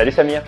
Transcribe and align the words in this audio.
Salut 0.00 0.12
Samir. 0.12 0.42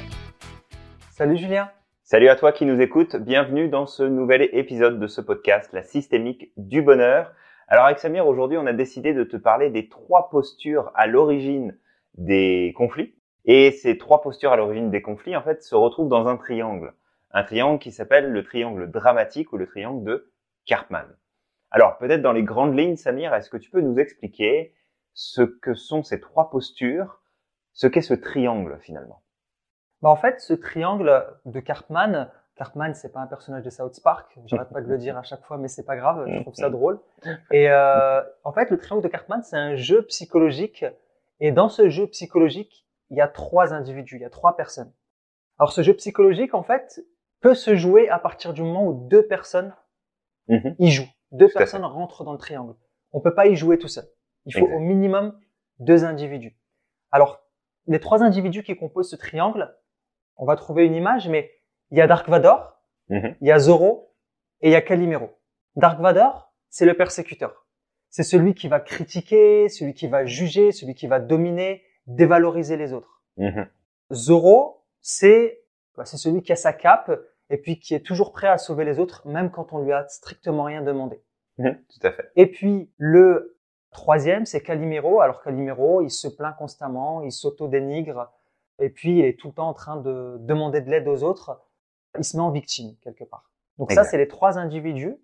Salut 1.11 1.37
Julien. 1.37 1.71
Salut 2.04 2.30
à 2.30 2.37
toi 2.37 2.53
qui 2.53 2.64
nous 2.64 2.80
écoutes. 2.80 3.17
Bienvenue 3.17 3.69
dans 3.69 3.85
ce 3.85 4.02
nouvel 4.02 4.48
épisode 4.55 4.98
de 4.98 5.07
ce 5.07 5.21
podcast, 5.21 5.71
La 5.75 5.82
systémique 5.82 6.52
du 6.57 6.80
bonheur. 6.80 7.34
Alors 7.69 7.84
avec 7.84 7.98
Samir, 7.98 8.27
aujourd'hui, 8.27 8.57
on 8.57 8.65
a 8.65 8.73
décidé 8.73 9.12
de 9.12 9.25
te 9.25 9.37
parler 9.37 9.69
des 9.69 9.91
trois 9.91 10.30
postures 10.30 10.91
à 10.95 11.07
l'origine 11.07 11.79
des 12.15 12.73
conflits. 12.79 13.15
Et 13.45 13.73
ces 13.73 13.98
trois 13.98 14.23
postures 14.23 14.52
à 14.52 14.57
l'origine 14.57 14.91
des 14.91 15.02
conflits, 15.02 15.37
en 15.37 15.43
fait, 15.43 15.62
se 15.62 15.75
retrouvent 15.75 16.09
dans 16.09 16.29
un 16.29 16.39
triangle. 16.39 16.95
Un 17.30 17.45
triangle 17.45 17.79
qui 17.79 17.93
s'appelle 17.93 18.32
le 18.32 18.45
triangle 18.45 18.91
dramatique 18.91 19.53
ou 19.53 19.59
le 19.59 19.66
triangle 19.66 20.03
de 20.03 20.33
Karpman. 20.64 21.14
Alors, 21.70 21.98
peut-être 21.98 22.23
dans 22.23 22.33
les 22.33 22.42
grandes 22.42 22.75
lignes, 22.75 22.97
Samir, 22.97 23.34
est-ce 23.34 23.50
que 23.50 23.59
tu 23.59 23.70
peux 23.70 23.83
nous 23.83 23.98
expliquer 23.98 24.73
ce 25.12 25.42
que 25.42 25.75
sont 25.75 26.03
ces 26.03 26.20
trois 26.20 26.48
postures, 26.48 27.20
ce 27.75 27.87
qu'est 27.87 28.00
ce 28.00 28.14
triangle 28.14 28.78
finalement? 28.80 29.22
Bah 30.02 30.11
En 30.11 30.16
fait, 30.16 30.41
ce 30.41 30.52
triangle 30.52 31.24
de 31.47 31.61
Karpman, 31.61 32.29
Cartman, 32.56 32.95
c'est 32.95 33.12
pas 33.12 33.20
un 33.20 33.27
personnage 33.27 33.65
de 33.65 33.70
South 33.70 33.98
Park. 34.02 34.38
J'arrête 34.47 34.69
pas 34.69 34.83
de 34.83 34.88
le 34.88 34.98
dire 34.98 35.16
à 35.16 35.23
chaque 35.23 35.42
fois, 35.42 35.56
mais 35.56 35.69
c'est 35.69 35.84
pas 35.84 35.97
grave. 35.97 36.27
Je 36.28 36.41
trouve 36.42 36.55
ça 36.55 36.70
drôle. 36.70 37.01
Et 37.51 37.70
euh, 37.70 38.23
en 38.45 38.52
fait, 38.52 38.70
le 38.70 38.78
triangle 38.78 39.02
de 39.02 39.09
Cartman, 39.09 39.42
c'est 39.42 39.56
un 39.56 39.75
jeu 39.75 40.02
psychologique. 40.02 40.84
Et 41.41 41.51
dans 41.51 41.69
ce 41.69 41.88
jeu 41.88 42.06
psychologique, 42.09 42.87
il 43.11 43.16
y 43.16 43.20
a 43.20 43.28
trois 43.28 43.73
individus, 43.73 44.16
il 44.16 44.23
y 44.23 44.25
a 44.25 44.30
trois 44.30 44.56
personnes. 44.56 44.92
Alors, 45.59 45.73
ce 45.73 45.83
jeu 45.83 45.95
psychologique, 45.95 46.55
en 46.55 46.62
fait, 46.62 47.05
peut 47.41 47.55
se 47.55 47.75
jouer 47.75 48.09
à 48.09 48.19
partir 48.19 48.53
du 48.53 48.62
moment 48.62 48.87
où 48.87 49.09
deux 49.09 49.27
personnes 49.27 49.75
mhm. 50.48 50.77
y 50.78 50.91
jouent. 50.91 51.11
Deux 51.30 51.48
personnes 51.48 51.84
rentrent 51.84 52.25
dans 52.25 52.33
le 52.33 52.39
triangle. 52.39 52.75
On 53.12 53.20
peut 53.20 53.34
pas 53.34 53.47
y 53.47 53.56
jouer 53.56 53.78
tout 53.78 53.89
seul. 53.89 54.05
Il 54.47 54.55
faut 54.55 54.67
au 54.67 54.78
minimum 54.78 55.39
deux 55.78 56.05
individus. 56.05 56.56
Alors, 57.11 57.41
les 57.86 58.00
trois 58.00 58.23
individus 58.23 58.62
qui 58.62 58.77
composent 58.77 59.11
ce 59.11 59.17
triangle, 59.17 59.75
on 60.43 60.45
va 60.45 60.57
trouver 60.57 60.87
une 60.87 60.97
image, 60.97 61.29
mais 61.29 61.53
il 61.93 61.98
y 61.98 62.01
a 62.01 62.09
Dark 62.09 62.29
Vador, 62.29 62.77
mhm. 63.11 63.37
il 63.41 63.47
y 63.47 63.53
a 63.53 63.61
Zoro 63.61 64.12
et 64.61 64.71
il 64.71 64.73
y 64.73 64.75
a 64.75 64.83
Calimero. 64.83 65.31
Dark 65.77 66.01
Vador, 66.01 66.53
c'est 66.69 66.85
le 66.85 66.95
persécuteur. 66.95 67.65
C'est 68.11 68.25
celui 68.25 68.53
qui 68.55 68.67
va 68.67 68.81
critiquer, 68.81 69.69
celui 69.69 69.95
qui 69.95 70.09
va 70.09 70.25
juger, 70.25 70.73
celui 70.73 70.97
qui 70.97 71.07
va 71.07 71.20
dominer, 71.20 71.85
dévaloriser 72.09 72.77
les 72.77 72.93
autres. 72.93 73.23
Mhm. 73.37 73.69
Zoro, 74.11 74.83
c'est 75.01 75.63
bah, 75.97 76.05
c'est 76.05 76.17
celui 76.17 76.43
qui 76.43 76.51
a 76.51 76.57
sa 76.57 76.73
cape 76.73 77.13
et 77.48 77.57
puis 77.57 77.79
qui 77.79 77.95
est 77.95 78.05
toujours 78.05 78.33
prêt 78.33 78.48
à 78.48 78.59
sauver 78.59 78.85
les 78.85 78.98
autres, 78.98 79.25
même 79.29 79.53
quand 79.53 79.73
on 79.73 79.79
lui 79.79 79.93
a 79.93 80.09
strictement 80.09 80.65
rien 80.65 80.83
demandé. 80.83 81.23
Mhm, 81.59 81.79
tout 81.89 82.05
à 82.05 82.11
fait. 82.11 82.33
Et 82.35 82.51
puis 82.51 82.91
le 82.97 83.61
troisième, 83.93 84.45
c'est 84.45 84.61
Calimero. 84.61 85.20
Alors 85.20 85.41
Calimero, 85.41 86.03
il 86.03 86.11
se 86.11 86.27
plaint 86.27 86.57
constamment, 86.57 87.23
il 87.23 87.31
s'auto-dénigre, 87.31 88.33
et 88.78 88.91
puis 88.91 89.19
il 89.19 89.25
est 89.25 89.39
tout 89.39 89.48
le 89.48 89.55
temps 89.55 89.69
en 89.69 89.75
train 89.75 89.97
de 89.97 90.37
demander 90.41 90.81
de 90.81 90.91
l'aide 90.91 91.09
aux 91.09 91.23
autres 91.23 91.61
il 92.19 92.25
se 92.25 92.37
met 92.37 92.42
en 92.42 92.51
victime 92.51 92.95
quelque 93.03 93.25
part. 93.25 93.51
Donc 93.79 93.92
ça, 93.92 94.05
c'est 94.05 94.19
les 94.19 94.29
trois 94.29 94.59
individus. 94.59 95.17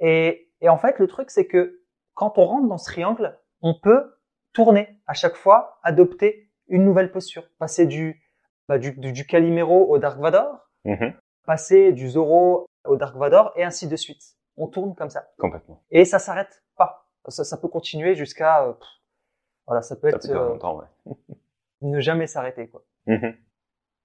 Et, 0.00 0.50
et 0.60 0.68
en 0.68 0.78
fait, 0.78 0.98
le 0.98 1.06
truc, 1.06 1.30
c'est 1.30 1.46
que 1.46 1.82
quand 2.14 2.38
on 2.38 2.44
rentre 2.44 2.68
dans 2.68 2.78
ce 2.78 2.86
triangle, 2.86 3.38
on 3.62 3.74
peut 3.74 4.16
tourner 4.52 5.00
à 5.06 5.14
chaque 5.14 5.36
fois, 5.36 5.78
adopter 5.82 6.50
une 6.66 6.84
nouvelle 6.84 7.10
posture, 7.10 7.48
passer 7.58 7.86
du 7.86 8.22
bah, 8.68 8.78
du, 8.78 8.92
du, 8.92 9.26
Calimero 9.26 9.88
au 9.88 9.98
Dark 9.98 10.18
Vador, 10.18 10.68
mm-hmm. 10.84 11.14
passer 11.46 11.92
du 11.92 12.10
Zoro 12.10 12.66
au 12.84 12.96
Dark 12.96 13.16
Vador 13.16 13.52
et 13.56 13.64
ainsi 13.64 13.88
de 13.88 13.96
suite. 13.96 14.36
On 14.56 14.66
tourne 14.66 14.94
comme 14.94 15.08
ça. 15.08 15.28
Complètement. 15.38 15.82
Et 15.90 16.04
ça 16.04 16.18
s'arrête 16.18 16.62
pas. 16.76 17.08
Ça, 17.28 17.44
ça 17.44 17.56
peut 17.56 17.68
continuer 17.68 18.14
jusqu'à 18.14 18.64
euh, 18.64 18.74
voilà, 19.66 19.82
ça 19.82 19.96
peut 19.96 20.08
être 20.08 20.28
euh, 20.28 20.48
longtemps, 20.48 20.78
ouais. 20.78 21.14
ne 21.82 22.00
jamais 22.00 22.26
s'arrêter 22.26 22.68
quoi. 22.68 22.84
Mm-hmm. 23.06 23.34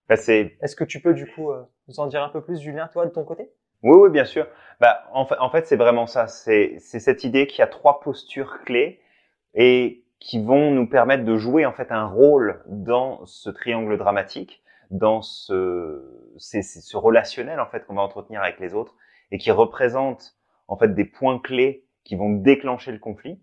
Bah, 0.09 0.15
Est-ce 0.15 0.75
que 0.75 0.83
tu 0.83 1.01
peux 1.01 1.13
du 1.13 1.27
coup 1.27 1.51
euh, 1.51 1.63
nous 1.87 1.99
en 1.99 2.07
dire 2.07 2.23
un 2.23 2.29
peu 2.29 2.41
plus, 2.41 2.59
Julien, 2.59 2.87
toi, 2.87 3.05
de 3.05 3.11
ton 3.11 3.23
côté? 3.23 3.49
Oui, 3.83 3.97
oui, 3.97 4.09
bien 4.09 4.25
sûr. 4.25 4.47
Bah, 4.79 5.03
en 5.13 5.25
fait, 5.25 5.37
en 5.39 5.49
fait 5.49 5.67
c'est 5.67 5.75
vraiment 5.75 6.07
ça. 6.07 6.27
C'est 6.27 6.79
cette 6.79 7.23
idée 7.23 7.47
qu'il 7.47 7.59
y 7.59 7.61
a 7.63 7.67
trois 7.67 7.99
postures 7.99 8.61
clés 8.63 9.01
et 9.53 10.05
qui 10.19 10.43
vont 10.43 10.71
nous 10.71 10.87
permettre 10.87 11.25
de 11.25 11.35
jouer 11.35 11.65
en 11.65 11.73
fait 11.73 11.91
un 11.91 12.05
rôle 12.05 12.63
dans 12.67 13.25
ce 13.25 13.49
triangle 13.49 13.97
dramatique, 13.97 14.63
dans 14.89 15.21
ce, 15.21 16.01
ce 16.37 16.97
relationnel 16.97 17.59
en 17.59 17.65
fait 17.65 17.85
qu'on 17.85 17.95
va 17.95 18.01
entretenir 18.01 18.41
avec 18.41 18.59
les 18.59 18.73
autres 18.73 18.95
et 19.31 19.37
qui 19.37 19.51
représente 19.51 20.37
en 20.67 20.77
fait 20.77 20.95
des 20.95 21.05
points 21.05 21.39
clés 21.39 21.85
qui 22.05 22.15
vont 22.15 22.29
déclencher 22.29 22.91
le 22.91 22.99
conflit. 22.99 23.41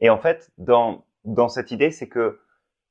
Et 0.00 0.10
en 0.10 0.18
fait, 0.18 0.50
dans 0.58 1.04
dans 1.24 1.48
cette 1.48 1.70
idée, 1.70 1.90
c'est 1.90 2.08
que, 2.08 2.40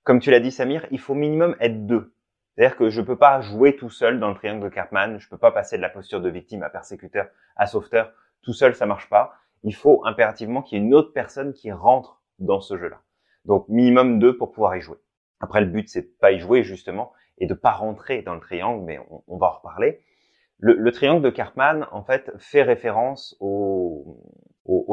comme 0.08 0.22
tu 0.22 0.32
l'as 0.32 0.40
dit, 0.40 0.52
Samir, 0.52 0.88
il 0.90 1.02
faut 1.02 1.16
minimum 1.16 1.58
être 1.60 1.86
deux. 1.86 2.14
C'est-à-dire 2.56 2.78
que 2.78 2.90
je 2.90 3.02
peux 3.02 3.18
pas 3.18 3.42
jouer 3.42 3.76
tout 3.76 3.90
seul 3.90 4.22
dans 4.22 4.30
le 4.30 4.36
triangle 4.36 4.64
de 4.64 4.70
Cartman. 4.70 5.20
Je 5.20 5.28
peux 5.28 5.38
pas 5.38 5.52
passer 5.52 5.76
de 5.76 5.82
la 5.82 5.90
posture 5.90 6.22
de 6.22 6.30
victime 6.30 6.64
à 6.64 6.70
persécuteur 6.70 7.28
à 7.58 7.68
sauveteur. 7.68 8.14
Tout 8.42 8.54
seul, 8.54 8.74
ça 8.74 8.86
marche 8.86 9.10
pas. 9.10 9.34
Il 9.64 9.76
faut 9.76 10.06
impérativement 10.06 10.62
qu'il 10.62 10.78
y 10.78 10.82
ait 10.82 10.86
une 10.86 10.94
autre 10.94 11.12
personne 11.12 11.52
qui 11.52 11.74
rentre 11.74 12.22
dans 12.40 12.62
ce 12.62 12.78
jeu-là. 12.78 13.02
Donc, 13.44 13.68
minimum 13.68 14.18
deux 14.18 14.38
pour 14.38 14.54
pouvoir 14.54 14.78
y 14.78 14.82
jouer. 14.82 14.96
Après, 15.42 15.60
le 15.60 15.68
but, 15.68 15.90
c'est 15.90 16.04
de 16.04 16.14
pas 16.22 16.32
y 16.32 16.40
jouer, 16.40 16.64
justement, 16.64 17.12
et 17.38 17.46
de 17.46 17.54
pas 17.54 17.72
rentrer 17.72 18.22
dans 18.22 18.34
le 18.34 18.40
triangle, 18.40 18.86
mais 18.86 19.00
on, 19.28 19.38
va 19.38 19.48
en 19.48 19.58
reparler. 19.58 20.00
Le, 20.58 20.90
triangle 20.94 21.22
de 21.22 21.30
Cartman, 21.30 21.86
en 21.92 22.04
fait, 22.06 22.32
fait 22.38 22.62
référence 22.62 23.36
aux 23.42 24.22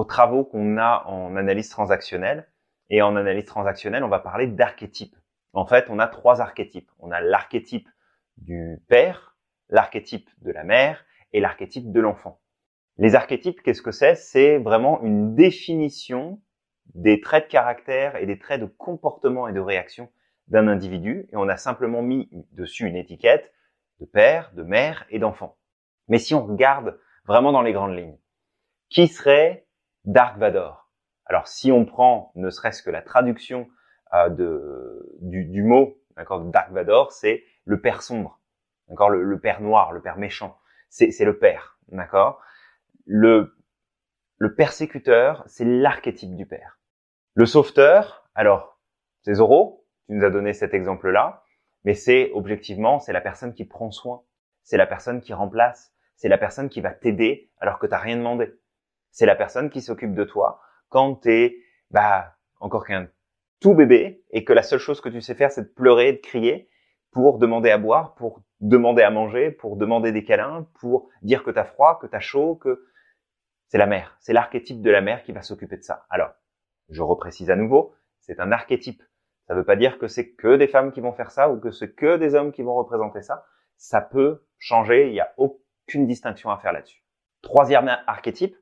travaux 0.08 0.44
qu'on 0.44 0.76
a 0.76 1.04
en 1.06 1.36
analyse 1.36 1.68
transactionnelle. 1.68 2.48
Et 2.94 3.02
en 3.02 3.16
analyse 3.16 3.46
transactionnelle, 3.46 4.04
on 4.04 4.08
va 4.08 4.20
parler 4.20 4.46
d'archétypes. 4.46 5.16
En 5.52 5.66
fait, 5.66 5.86
on 5.90 5.98
a 5.98 6.06
trois 6.06 6.40
archétypes. 6.40 6.92
On 7.00 7.10
a 7.10 7.20
l'archétype 7.20 7.88
du 8.36 8.80
père, 8.86 9.36
l'archétype 9.68 10.30
de 10.42 10.52
la 10.52 10.62
mère 10.62 11.04
et 11.32 11.40
l'archétype 11.40 11.90
de 11.90 12.00
l'enfant. 12.00 12.40
Les 12.98 13.16
archétypes, 13.16 13.62
qu'est-ce 13.62 13.82
que 13.82 13.90
c'est? 13.90 14.14
C'est 14.14 14.58
vraiment 14.58 15.02
une 15.02 15.34
définition 15.34 16.40
des 16.94 17.20
traits 17.20 17.46
de 17.46 17.50
caractère 17.50 18.14
et 18.14 18.26
des 18.26 18.38
traits 18.38 18.60
de 18.60 18.66
comportement 18.66 19.48
et 19.48 19.52
de 19.52 19.58
réaction 19.58 20.08
d'un 20.46 20.68
individu 20.68 21.28
et 21.32 21.36
on 21.36 21.48
a 21.48 21.56
simplement 21.56 22.00
mis 22.00 22.28
dessus 22.52 22.86
une 22.86 22.94
étiquette 22.94 23.52
de 23.98 24.06
père, 24.06 24.52
de 24.54 24.62
mère 24.62 25.04
et 25.10 25.18
d'enfant. 25.18 25.58
Mais 26.06 26.18
si 26.18 26.32
on 26.32 26.46
regarde 26.46 26.96
vraiment 27.26 27.50
dans 27.50 27.62
les 27.62 27.72
grandes 27.72 27.96
lignes, 27.96 28.18
qui 28.88 29.08
serait 29.08 29.66
Dark 30.04 30.38
Vador? 30.38 30.83
Alors 31.26 31.48
si 31.48 31.72
on 31.72 31.84
prend 31.84 32.32
ne 32.34 32.50
serait-ce 32.50 32.82
que 32.82 32.90
la 32.90 33.02
traduction 33.02 33.68
euh, 34.12 34.28
de, 34.28 35.16
du, 35.20 35.44
du 35.44 35.62
mot, 35.62 35.98
d'accord, 36.16 36.40
Dark 36.40 36.70
Vador, 36.70 37.12
c'est 37.12 37.44
le 37.64 37.80
père 37.80 38.02
sombre, 38.02 38.40
d'accord, 38.88 39.10
le, 39.10 39.22
le, 39.22 39.38
père 39.38 39.60
noir, 39.60 39.92
le 39.92 40.02
père 40.02 40.18
méchant, 40.18 40.58
c'est, 40.88 41.10
c'est 41.10 41.24
le 41.24 41.38
père, 41.38 41.78
d'accord. 41.88 42.40
Le, 43.06 43.56
le 44.38 44.54
persécuteur, 44.54 45.42
c'est 45.46 45.64
l'archétype 45.64 46.34
du 46.36 46.46
père. 46.46 46.78
Le 47.34 47.46
sauveteur, 47.46 48.28
alors, 48.34 48.78
c'est 49.22 49.34
Zoro, 49.34 49.86
tu 50.06 50.14
nous 50.14 50.24
as 50.24 50.30
donné 50.30 50.52
cet 50.52 50.74
exemple-là, 50.74 51.42
mais 51.84 51.94
c'est 51.94 52.30
objectivement, 52.32 52.98
c'est 52.98 53.12
la 53.12 53.20
personne 53.20 53.54
qui 53.54 53.64
prend 53.64 53.90
soin, 53.90 54.22
c'est 54.62 54.76
la 54.76 54.86
personne 54.86 55.20
qui 55.20 55.32
remplace, 55.32 55.92
c'est 56.16 56.28
la 56.28 56.38
personne 56.38 56.68
qui 56.68 56.80
va 56.80 56.92
t'aider 56.92 57.50
alors 57.58 57.78
que 57.78 57.86
t'as 57.86 57.98
rien 57.98 58.16
demandé. 58.16 58.54
C'est 59.10 59.26
la 59.26 59.36
personne 59.36 59.70
qui 59.70 59.80
s'occupe 59.80 60.14
de 60.14 60.24
toi 60.24 60.60
quand 60.94 61.16
t'es, 61.16 61.56
bah, 61.90 62.36
encore 62.60 62.86
qu'un 62.86 63.08
tout 63.58 63.74
bébé 63.74 64.22
et 64.30 64.44
que 64.44 64.52
la 64.52 64.62
seule 64.62 64.78
chose 64.78 65.00
que 65.00 65.08
tu 65.08 65.20
sais 65.20 65.34
faire, 65.34 65.50
c'est 65.50 65.62
de 65.62 65.74
pleurer, 65.74 66.12
de 66.12 66.18
crier 66.18 66.68
pour 67.10 67.38
demander 67.38 67.70
à 67.72 67.78
boire, 67.78 68.14
pour 68.14 68.44
demander 68.60 69.02
à 69.02 69.10
manger, 69.10 69.50
pour 69.50 69.76
demander 69.76 70.12
des 70.12 70.22
câlins, 70.22 70.68
pour 70.78 71.08
dire 71.22 71.42
que 71.42 71.50
t'as 71.50 71.64
froid, 71.64 71.98
que 72.00 72.06
t'as 72.06 72.20
chaud, 72.20 72.54
que 72.54 72.86
c'est 73.66 73.78
la 73.78 73.86
mère. 73.86 74.16
C'est 74.20 74.32
l'archétype 74.32 74.82
de 74.82 74.90
la 74.90 75.00
mère 75.00 75.24
qui 75.24 75.32
va 75.32 75.42
s'occuper 75.42 75.76
de 75.76 75.82
ça. 75.82 76.06
Alors, 76.10 76.30
je 76.90 77.02
reprécise 77.02 77.50
à 77.50 77.56
nouveau, 77.56 77.92
c'est 78.20 78.38
un 78.38 78.52
archétype. 78.52 79.02
Ça 79.48 79.54
ne 79.54 79.58
veut 79.58 79.64
pas 79.64 79.74
dire 79.74 79.98
que 79.98 80.06
c'est 80.06 80.30
que 80.30 80.54
des 80.54 80.68
femmes 80.68 80.92
qui 80.92 81.00
vont 81.00 81.12
faire 81.12 81.32
ça 81.32 81.50
ou 81.50 81.58
que 81.58 81.72
c'est 81.72 81.92
que 81.92 82.18
des 82.18 82.36
hommes 82.36 82.52
qui 82.52 82.62
vont 82.62 82.76
représenter 82.76 83.20
ça. 83.20 83.44
Ça 83.78 84.00
peut 84.00 84.44
changer, 84.58 85.08
il 85.08 85.12
n'y 85.12 85.20
a 85.20 85.34
aucune 85.38 86.06
distinction 86.06 86.50
à 86.50 86.58
faire 86.58 86.72
là-dessus. 86.72 87.02
Troisième 87.42 87.88
archétype, 88.06 88.56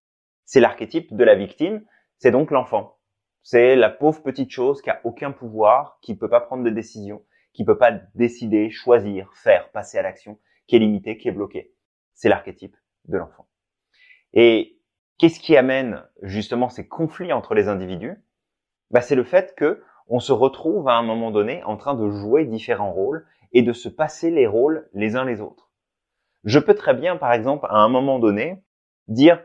c'est 0.47 0.61
l'archétype 0.61 1.15
de 1.15 1.25
la 1.25 1.35
victime, 1.35 1.85
c'est 2.23 2.31
donc 2.31 2.53
l'enfant. 2.53 3.01
C'est 3.43 3.75
la 3.75 3.91
pauvre 3.91 4.23
petite 4.23 4.53
chose 4.53 4.81
qui 4.81 4.91
a 4.91 5.01
aucun 5.03 5.33
pouvoir, 5.33 5.99
qui 6.03 6.17
peut 6.17 6.29
pas 6.29 6.41
prendre 6.41 6.63
de 6.63 6.71
décision, 6.71 7.25
qui 7.53 7.65
peut 7.65 7.79
pas 7.79 7.91
décider, 8.15 8.71
choisir, 8.71 9.29
faire, 9.35 9.73
passer 9.73 9.99
à 9.99 10.03
l'action, 10.03 10.39
qui 10.69 10.77
est 10.77 10.79
limité, 10.79 11.19
qui 11.19 11.27
est 11.27 11.33
bloqué. 11.33 11.75
C'est 12.15 12.29
l'archétype 12.29 12.77
de 13.07 13.19
l'enfant. 13.19 13.49
Et 14.35 14.79
qu'est-ce 15.19 15.41
qui 15.41 15.57
amène 15.57 16.05
justement 16.23 16.69
ces 16.69 16.87
conflits 16.87 17.33
entre 17.33 17.55
les 17.55 17.67
individus? 17.67 18.15
Bah, 18.93 19.01
C'est 19.01 19.17
le 19.17 19.25
fait 19.25 19.57
que 19.57 19.83
on 20.07 20.21
se 20.21 20.31
retrouve 20.31 20.87
à 20.87 20.95
un 20.95 21.03
moment 21.03 21.33
donné 21.33 21.65
en 21.65 21.77
train 21.77 21.95
de 21.95 22.09
jouer 22.09 22.45
différents 22.45 22.93
rôles 22.93 23.27
et 23.53 23.63
de 23.63 23.73
se 23.73 23.89
passer 23.89 24.31
les 24.31 24.47
rôles 24.47 24.89
les 24.93 25.17
uns 25.17 25.25
les 25.25 25.41
autres. 25.41 25.73
Je 26.45 26.61
peux 26.61 26.75
très 26.75 26.95
bien, 26.95 27.17
par 27.17 27.33
exemple, 27.33 27.67
à 27.69 27.79
un 27.79 27.89
moment 27.89 28.21
donné, 28.21 28.63
dire 29.09 29.43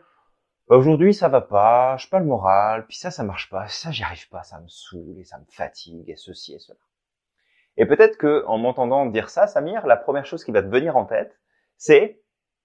Aujourd'hui, 0.69 1.13
ça 1.13 1.29
va 1.29 1.39
pas, 1.39 1.95
je 1.95 2.09
pas 2.09 2.19
le 2.19 2.25
moral, 2.25 2.85
puis 2.87 2.97
ça, 2.97 3.09
ça 3.09 3.23
marche 3.23 3.49
pas, 3.49 3.67
ça, 3.69 3.91
j'y 3.91 4.03
arrive 4.03 4.27
pas, 4.27 4.43
ça 4.43 4.59
me 4.59 4.67
saoule 4.67 5.17
et 5.17 5.23
ça 5.23 5.37
me 5.37 5.45
fatigue 5.49 6.09
et 6.09 6.17
ceci 6.17 6.55
et 6.55 6.59
cela. 6.59 6.79
Et 7.77 7.85
peut-être 7.85 8.17
que 8.17 8.43
en 8.47 8.57
m'entendant 8.57 9.05
dire 9.05 9.29
ça, 9.29 9.47
Samir, 9.47 9.87
la 9.87 9.95
première 9.95 10.25
chose 10.25 10.43
qui 10.43 10.51
va 10.51 10.61
te 10.61 10.67
venir 10.67 10.97
en 10.97 11.05
tête, 11.05 11.39
c'est 11.77 12.21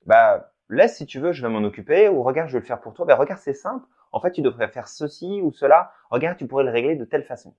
bah 0.06 0.52
laisse 0.68 0.96
si 0.96 1.06
tu 1.06 1.20
veux, 1.20 1.30
je 1.32 1.42
vais 1.42 1.48
m'en 1.52 1.62
occuper 1.62 2.08
ou 2.08 2.24
regarde, 2.24 2.48
je 2.48 2.54
vais 2.54 2.60
le 2.60 2.66
faire 2.66 2.80
pour 2.80 2.92
toi. 2.94 3.04
Ben 3.06 3.14
regarde, 3.14 3.40
c'est 3.40 3.54
simple. 3.54 3.86
En 4.10 4.20
fait, 4.20 4.32
tu 4.32 4.42
devrais 4.42 4.68
faire 4.68 4.88
ceci 4.88 5.40
ou 5.42 5.52
cela. 5.52 5.92
Regarde, 6.10 6.38
tu 6.38 6.46
pourrais 6.48 6.64
le 6.64 6.70
régler 6.70 6.96
de 6.96 7.04
telle 7.04 7.24
façon. 7.24 7.54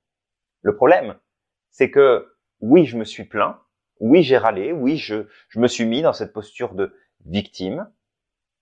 Le 0.62 0.75
problème, 0.75 1.16
c'est 1.69 1.90
que 1.90 2.36
oui, 2.60 2.86
je 2.86 2.98
me 2.98 3.06
suis 3.06 3.24
plaint, 3.24 3.57
oui, 4.00 4.24
j'ai 4.24 4.38
râlé, 4.38 4.74
oui, 4.74 4.98
je, 4.98 5.28
je 5.50 5.60
me 5.60 5.68
suis 5.68 5.86
mis 5.86 6.01
dans 6.01 6.13
cette 6.13 6.34
posture 6.34 6.74
de 6.74 6.94
victime, 7.25 7.90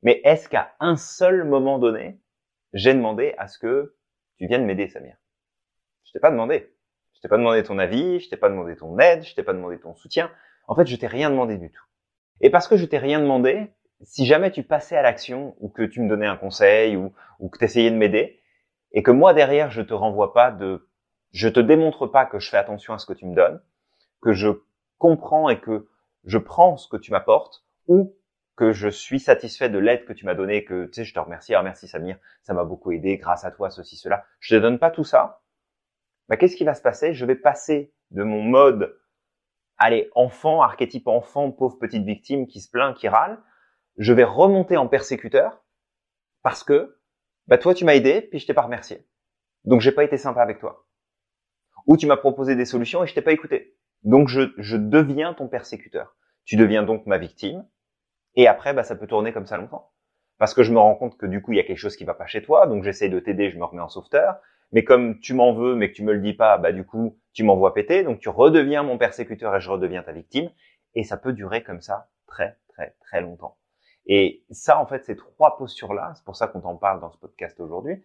mais 0.04 0.22
est-ce 0.24 0.50
qu'à 0.50 0.74
un 0.80 0.96
seul 0.96 1.44
moment 1.44 1.80
donné, 1.80 2.20
j'ai 2.74 2.94
demandé 2.94 3.36
à 3.38 3.48
ce 3.48 3.60
que 3.60 3.96
tu 4.38 4.48
viennes 4.48 4.66
m'aider, 4.66 4.88
Samir? 4.88 5.16
Je 6.04 6.12
t'ai 6.12 6.20
pas 6.20 6.32
demandé. 6.32 6.74
Je 7.14 7.22
t'ai 7.22 7.28
pas 7.28 7.38
demandé 7.38 7.64
ton 7.64 7.78
avis, 7.78 8.20
je 8.20 8.30
t'ai 8.30 8.38
pas 8.38 8.50
demandé 8.50 8.76
ton 8.76 8.98
aide, 8.98 9.24
je 9.24 9.36
t'ai 9.36 9.44
pas 9.44 9.54
demandé 9.54 9.80
ton 9.80 9.94
soutien. 9.96 10.32
En 10.68 10.76
fait, 10.76 10.88
je 10.88 10.96
t'ai 10.96 11.08
rien 11.08 11.30
demandé 11.30 11.58
du 11.58 11.70
tout. 11.70 11.84
Et 12.40 12.50
parce 12.50 12.68
que 12.68 12.78
je 12.78 12.86
t'ai 12.86 12.98
rien 12.98 13.20
demandé, 13.20 13.72
si 14.04 14.26
jamais 14.26 14.52
tu 14.52 14.64
passais 14.64 14.98
à 14.98 15.02
l'action 15.02 15.56
ou 15.60 15.70
que 15.70 15.84
tu 15.84 16.02
me 16.02 16.10
donnais 16.10 16.26
un 16.26 16.38
conseil 16.38 16.96
ou, 16.96 17.14
que 17.50 17.58
tu 17.58 17.66
essayais 17.66 17.92
de 17.92 17.96
m'aider 17.96 18.40
et 18.92 19.04
que 19.04 19.12
moi 19.12 19.34
derrière 19.34 19.72
je 19.72 19.82
te 19.82 19.94
renvoie 19.94 20.34
pas 20.34 20.52
de 20.52 20.88
je 21.32 21.48
te 21.48 21.60
démontre 21.60 22.08
pas 22.08 22.26
que 22.26 22.40
je 22.40 22.50
fais 22.50 22.58
attention 22.58 22.94
à 22.94 22.98
ce 22.98 23.06
que 23.06 23.14
tu 23.14 23.26
me 23.26 23.36
donnes, 23.36 23.62
que 24.22 24.34
je 24.34 24.50
comprends 24.98 25.50
et 25.50 25.60
que 25.60 25.88
je 26.26 26.38
prends 26.38 26.78
ce 26.78 26.90
que 26.90 26.98
tu 26.98 27.12
m'apportes 27.12 27.64
ou 27.88 28.16
que 28.62 28.74
je 28.74 28.90
suis 28.90 29.20
satisfait 29.20 29.70
de 29.70 29.80
l'aide 29.80 30.06
que 30.06 30.14
tu 30.14 30.24
m'as 30.24 30.36
donnée, 30.36 30.64
que 30.64 30.86
tu 30.86 30.94
sais, 30.94 31.04
je 31.04 31.16
te 31.16 31.20
remercie, 31.20 31.56
ah 31.56 31.64
merci 31.64 31.88
Samir, 31.88 32.20
ça 32.44 32.54
m'a 32.54 32.64
beaucoup 32.64 32.92
aidé, 32.92 33.18
grâce 33.18 33.44
à 33.44 33.50
toi, 33.50 33.72
ceci, 33.72 33.98
cela. 33.98 34.24
Je 34.40 34.56
te 34.56 34.62
donne 34.62 34.78
pas 34.78 34.92
tout 34.92 35.04
ça. 35.04 35.42
Bah, 36.30 36.38
qu'est-ce 36.38 36.56
qui 36.56 36.64
va 36.64 36.76
se 36.76 36.82
passer? 36.84 37.16
Je 37.16 37.26
vais 37.26 37.34
passer 37.34 37.92
de 38.12 38.22
mon 38.22 38.44
mode, 38.44 38.96
allez, 39.80 40.12
enfant, 40.14 40.62
archétype 40.62 41.08
enfant, 41.08 41.50
pauvre 41.50 41.80
petite 41.80 42.06
victime 42.06 42.46
qui 42.46 42.62
se 42.62 42.70
plaint, 42.70 42.96
qui 42.96 43.08
râle. 43.08 43.42
Je 43.98 44.14
vais 44.14 44.26
remonter 44.26 44.78
en 44.78 44.88
persécuteur 44.88 45.66
parce 46.44 46.64
que, 46.64 47.00
bah, 47.48 47.58
toi, 47.58 47.74
tu 47.74 47.84
m'as 47.84 47.96
aidé, 47.96 48.22
puis 48.22 48.38
je 48.38 48.46
t'ai 48.46 48.54
pas 48.54 48.62
remercié. 48.62 49.08
Donc, 49.64 49.82
j'ai 49.82 49.92
pas 49.92 50.04
été 50.04 50.18
sympa 50.18 50.44
avec 50.44 50.60
toi. 50.60 50.86
Ou 51.88 51.98
tu 51.98 52.06
m'as 52.06 52.16
proposé 52.16 52.56
des 52.56 52.66
solutions 52.66 53.04
et 53.04 53.08
je 53.08 53.16
t'ai 53.16 53.24
pas 53.24 53.34
écouté. 53.34 53.76
Donc, 54.04 54.28
je, 54.28 54.54
je 54.60 54.78
deviens 54.78 55.34
ton 55.34 55.48
persécuteur. 55.48 56.16
Tu 56.46 56.58
deviens 56.58 56.84
donc 56.84 57.08
ma 57.08 57.18
victime. 57.18 57.66
Et 58.36 58.48
après, 58.48 58.74
bah, 58.74 58.84
ça 58.84 58.96
peut 58.96 59.08
tourner 59.08 59.34
comme 59.34 59.46
ça 59.46 59.58
longtemps. 59.58 59.92
Parce 60.38 60.54
que 60.54 60.64
je 60.64 60.72
me 60.74 60.80
rends 60.80 60.96
compte 60.96 61.18
que 61.18 61.26
du 61.26 61.42
coup, 61.42 61.52
il 61.54 61.58
y 61.58 61.60
a 61.60 61.64
quelque 61.64 61.78
chose 61.78 61.96
qui 61.96 62.04
va 62.04 62.14
pas 62.14 62.26
chez 62.26 62.42
toi, 62.42 62.66
donc 62.66 62.84
j'essaie 62.84 63.10
de 63.10 63.20
t'aider, 63.20 63.52
je 63.52 63.58
me 63.58 63.66
remets 63.66 63.82
en 63.82 63.90
sauveteur. 63.90 64.40
Mais 64.72 64.84
comme 64.84 65.20
tu 65.20 65.34
m'en 65.34 65.54
veux, 65.54 65.76
mais 65.76 65.92
que 65.92 65.96
tu 65.96 66.04
me 66.04 66.14
le 66.14 66.20
dis 66.22 66.34
pas, 66.34 66.58
bah 66.58 66.72
du 66.72 66.86
coup, 66.86 67.20
tu 67.34 67.44
m'envoies 67.44 67.74
péter, 67.74 68.04
donc 68.04 68.20
tu 68.20 68.30
redeviens 68.30 68.84
mon 68.84 68.98
persécuteur 68.98 69.56
et 69.56 69.62
je 69.62 69.70
redeviens 69.70 70.02
ta 70.02 70.14
victime. 70.14 70.50
Et 70.96 71.04
ça 71.04 71.18
peut 71.18 71.34
durer 71.34 71.64
comme 71.64 71.82
ça 71.82 72.10
très, 72.26 72.58
très, 72.70 72.96
très 73.02 73.22
longtemps. 73.22 73.58
Et 74.08 74.44
ça, 74.50 74.80
en 74.80 74.86
fait, 74.88 75.06
ces 75.06 75.16
trois 75.16 75.58
postures-là, 75.58 76.14
c'est 76.16 76.26
pour 76.26 76.36
ça 76.36 76.48
qu'on 76.48 76.62
t'en 76.62 76.76
parle 76.76 77.02
dans 77.02 77.12
ce 77.12 77.18
podcast 77.18 77.60
aujourd'hui, 77.60 78.04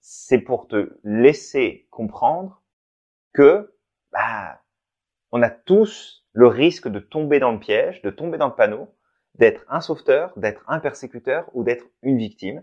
c'est 0.00 0.40
pour 0.40 0.68
te 0.68 0.98
laisser 1.04 1.88
comprendre 1.90 2.62
que, 3.32 3.74
bah, 4.12 4.60
on 5.32 5.42
a 5.42 5.50
tous 5.50 6.24
le 6.32 6.46
risque 6.46 6.88
de 6.88 6.98
tomber 6.98 7.38
dans 7.38 7.52
le 7.52 7.58
piège, 7.58 8.02
de 8.02 8.10
tomber 8.10 8.38
dans 8.38 8.48
le 8.48 8.54
panneau, 8.54 8.94
d'être 9.38 9.64
un 9.68 9.80
sauveteur, 9.80 10.32
d'être 10.36 10.64
un 10.66 10.80
persécuteur 10.80 11.48
ou 11.54 11.62
d'être 11.62 11.84
une 12.02 12.18
victime, 12.18 12.62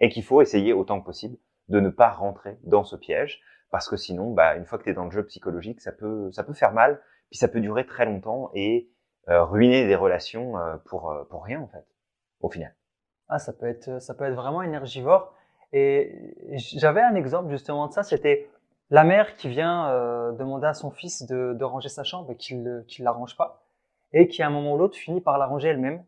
et 0.00 0.08
qu'il 0.08 0.24
faut 0.24 0.42
essayer 0.42 0.72
autant 0.72 1.00
que 1.00 1.06
possible 1.06 1.36
de 1.68 1.80
ne 1.80 1.88
pas 1.88 2.10
rentrer 2.10 2.58
dans 2.64 2.84
ce 2.84 2.96
piège, 2.96 3.40
parce 3.70 3.88
que 3.88 3.96
sinon, 3.96 4.32
bah, 4.32 4.56
une 4.56 4.66
fois 4.66 4.78
que 4.78 4.84
tu 4.84 4.90
es 4.90 4.94
dans 4.94 5.04
le 5.04 5.10
jeu 5.10 5.24
psychologique, 5.24 5.80
ça 5.80 5.92
peut, 5.92 6.30
ça 6.32 6.44
peut 6.44 6.52
faire 6.52 6.72
mal, 6.72 7.00
puis 7.30 7.38
ça 7.38 7.48
peut 7.48 7.60
durer 7.60 7.86
très 7.86 8.04
longtemps 8.04 8.50
et 8.54 8.90
euh, 9.28 9.42
ruiner 9.44 9.86
des 9.86 9.96
relations 9.96 10.58
euh, 10.58 10.76
pour, 10.84 11.10
euh, 11.10 11.24
pour 11.24 11.44
rien 11.44 11.60
en 11.60 11.68
fait, 11.68 11.86
au 12.40 12.50
final. 12.50 12.74
Ah, 13.28 13.38
ça 13.38 13.52
peut 13.52 13.66
être, 13.66 14.00
ça 14.02 14.14
peut 14.14 14.24
être 14.24 14.34
vraiment 14.34 14.62
énergivore. 14.62 15.34
Et 15.72 16.36
j'avais 16.76 17.00
un 17.00 17.14
exemple 17.14 17.50
justement 17.50 17.88
de 17.88 17.92
ça, 17.92 18.02
c'était 18.02 18.48
la 18.90 19.02
mère 19.02 19.34
qui 19.34 19.48
vient 19.48 20.32
demander 20.38 20.66
à 20.66 20.74
son 20.74 20.92
fils 20.92 21.26
de, 21.26 21.52
de 21.52 21.64
ranger 21.64 21.88
sa 21.88 22.04
chambre 22.04 22.30
et 22.30 22.36
qu'il 22.36 22.62
ne 22.62 22.84
la 23.00 23.10
range 23.10 23.36
pas 23.36 23.63
et 24.14 24.28
qui 24.28 24.42
à 24.42 24.46
un 24.46 24.50
moment 24.50 24.72
ou 24.74 24.78
l'autre 24.78 24.96
finit 24.96 25.20
par 25.20 25.36
la 25.36 25.46
ranger 25.46 25.68
elle-même. 25.68 26.02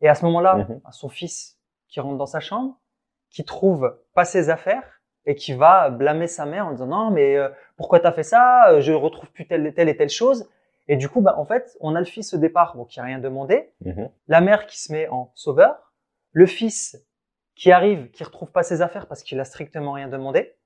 Et 0.00 0.08
à 0.08 0.14
ce 0.14 0.24
moment-là, 0.24 0.56
mhm. 0.56 0.80
son 0.90 1.08
fils 1.08 1.60
qui 1.88 2.00
rentre 2.00 2.18
dans 2.18 2.26
sa 2.26 2.40
chambre, 2.40 2.80
qui 3.30 3.44
trouve 3.44 3.96
pas 4.14 4.24
ses 4.24 4.50
affaires 4.50 5.00
et 5.26 5.36
qui 5.36 5.52
va 5.52 5.90
blâmer 5.90 6.26
sa 6.26 6.46
mère 6.46 6.66
en 6.66 6.72
disant 6.72 6.86
non 6.86 7.10
mais 7.10 7.36
euh, 7.36 7.48
pourquoi 7.76 8.00
t'as 8.00 8.12
fait 8.12 8.22
ça? 8.24 8.80
Je 8.80 8.92
retrouve 8.92 9.30
plus 9.30 9.46
telle, 9.46 9.72
telle 9.74 9.88
et 9.88 9.96
telle 9.96 10.10
chose. 10.10 10.50
Et 10.88 10.96
du 10.96 11.08
coup, 11.08 11.22
bah, 11.22 11.34
en 11.38 11.46
fait, 11.46 11.78
on 11.80 11.94
a 11.94 11.98
le 11.98 12.04
fils 12.04 12.34
au 12.34 12.36
départ, 12.36 12.76
bon, 12.76 12.84
qui 12.84 13.00
a 13.00 13.04
rien 13.04 13.18
demandé, 13.18 13.72
mhm. 13.84 14.10
la 14.28 14.40
mère 14.40 14.66
qui 14.66 14.78
se 14.80 14.92
met 14.92 15.08
en 15.08 15.30
sauveur, 15.34 15.92
le 16.32 16.46
fils 16.46 17.06
qui 17.54 17.72
arrive, 17.72 18.10
qui 18.10 18.24
retrouve 18.24 18.50
pas 18.50 18.62
ses 18.62 18.82
affaires 18.82 19.06
parce 19.06 19.22
qu'il 19.22 19.38
a 19.40 19.44
strictement 19.44 19.92
rien 19.92 20.08
demandé, 20.08 20.56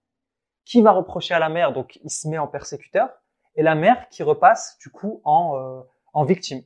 qui 0.64 0.82
va 0.82 0.92
reprocher 0.92 1.34
à 1.34 1.38
la 1.38 1.48
mère, 1.48 1.72
donc 1.72 2.00
il 2.02 2.10
se 2.10 2.26
met 2.28 2.38
en 2.38 2.48
persécuteur, 2.48 3.10
et 3.54 3.62
la 3.62 3.74
mère 3.74 4.08
qui 4.08 4.22
repasse 4.22 4.76
du 4.80 4.90
coup 4.90 5.20
en 5.24 5.56
euh, 5.56 5.82
en 6.12 6.24
victime. 6.24 6.62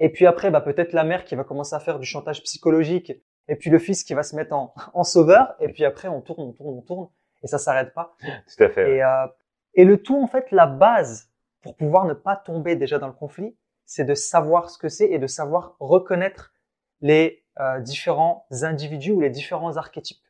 Et 0.00 0.10
puis 0.10 0.26
après, 0.26 0.50
bah, 0.50 0.60
peut-être 0.60 0.92
la 0.92 1.04
mère 1.04 1.24
qui 1.24 1.34
va 1.34 1.44
commencer 1.44 1.74
à 1.74 1.80
faire 1.80 1.98
du 1.98 2.06
chantage 2.06 2.42
psychologique, 2.42 3.12
et 3.48 3.56
puis 3.56 3.70
le 3.70 3.78
fils 3.78 4.04
qui 4.04 4.14
va 4.14 4.22
se 4.22 4.36
mettre 4.36 4.54
en, 4.54 4.74
en 4.94 5.04
sauveur, 5.04 5.54
et 5.60 5.68
puis 5.68 5.84
après 5.84 6.08
on 6.08 6.20
tourne, 6.20 6.48
on 6.48 6.52
tourne, 6.52 6.78
on 6.78 6.82
tourne, 6.82 7.08
et 7.42 7.46
ça 7.46 7.58
s'arrête 7.58 7.94
pas. 7.94 8.16
Tout 8.20 8.64
à 8.64 8.68
fait. 8.68 8.96
Et, 8.96 9.02
euh, 9.02 9.26
et 9.74 9.84
le 9.84 10.02
tout, 10.02 10.20
en 10.20 10.26
fait, 10.26 10.50
la 10.50 10.66
base 10.66 11.30
pour 11.62 11.76
pouvoir 11.76 12.04
ne 12.04 12.14
pas 12.14 12.36
tomber 12.36 12.76
déjà 12.76 12.98
dans 12.98 13.06
le 13.06 13.12
conflit, 13.12 13.56
c'est 13.84 14.04
de 14.04 14.14
savoir 14.14 14.70
ce 14.70 14.78
que 14.78 14.88
c'est 14.88 15.10
et 15.10 15.18
de 15.18 15.26
savoir 15.26 15.76
reconnaître 15.80 16.52
les 17.00 17.44
euh, 17.58 17.80
différents 17.80 18.46
individus 18.50 19.12
ou 19.12 19.20
les 19.20 19.30
différents 19.30 19.76
archétypes. 19.76 20.22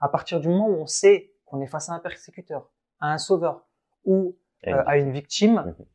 À 0.00 0.08
partir 0.08 0.40
du 0.40 0.48
moment 0.48 0.68
où 0.68 0.74
on 0.74 0.86
sait 0.86 1.32
qu'on 1.44 1.60
est 1.60 1.66
face 1.66 1.88
à 1.88 1.92
un 1.92 2.00
persécuteur, 2.00 2.70
à 3.00 3.12
un 3.12 3.18
sauveur 3.18 3.66
ou 4.04 4.36
euh, 4.66 4.82
à 4.86 4.96
une 4.96 5.12
victime, 5.12 5.74
mhm 5.78 5.86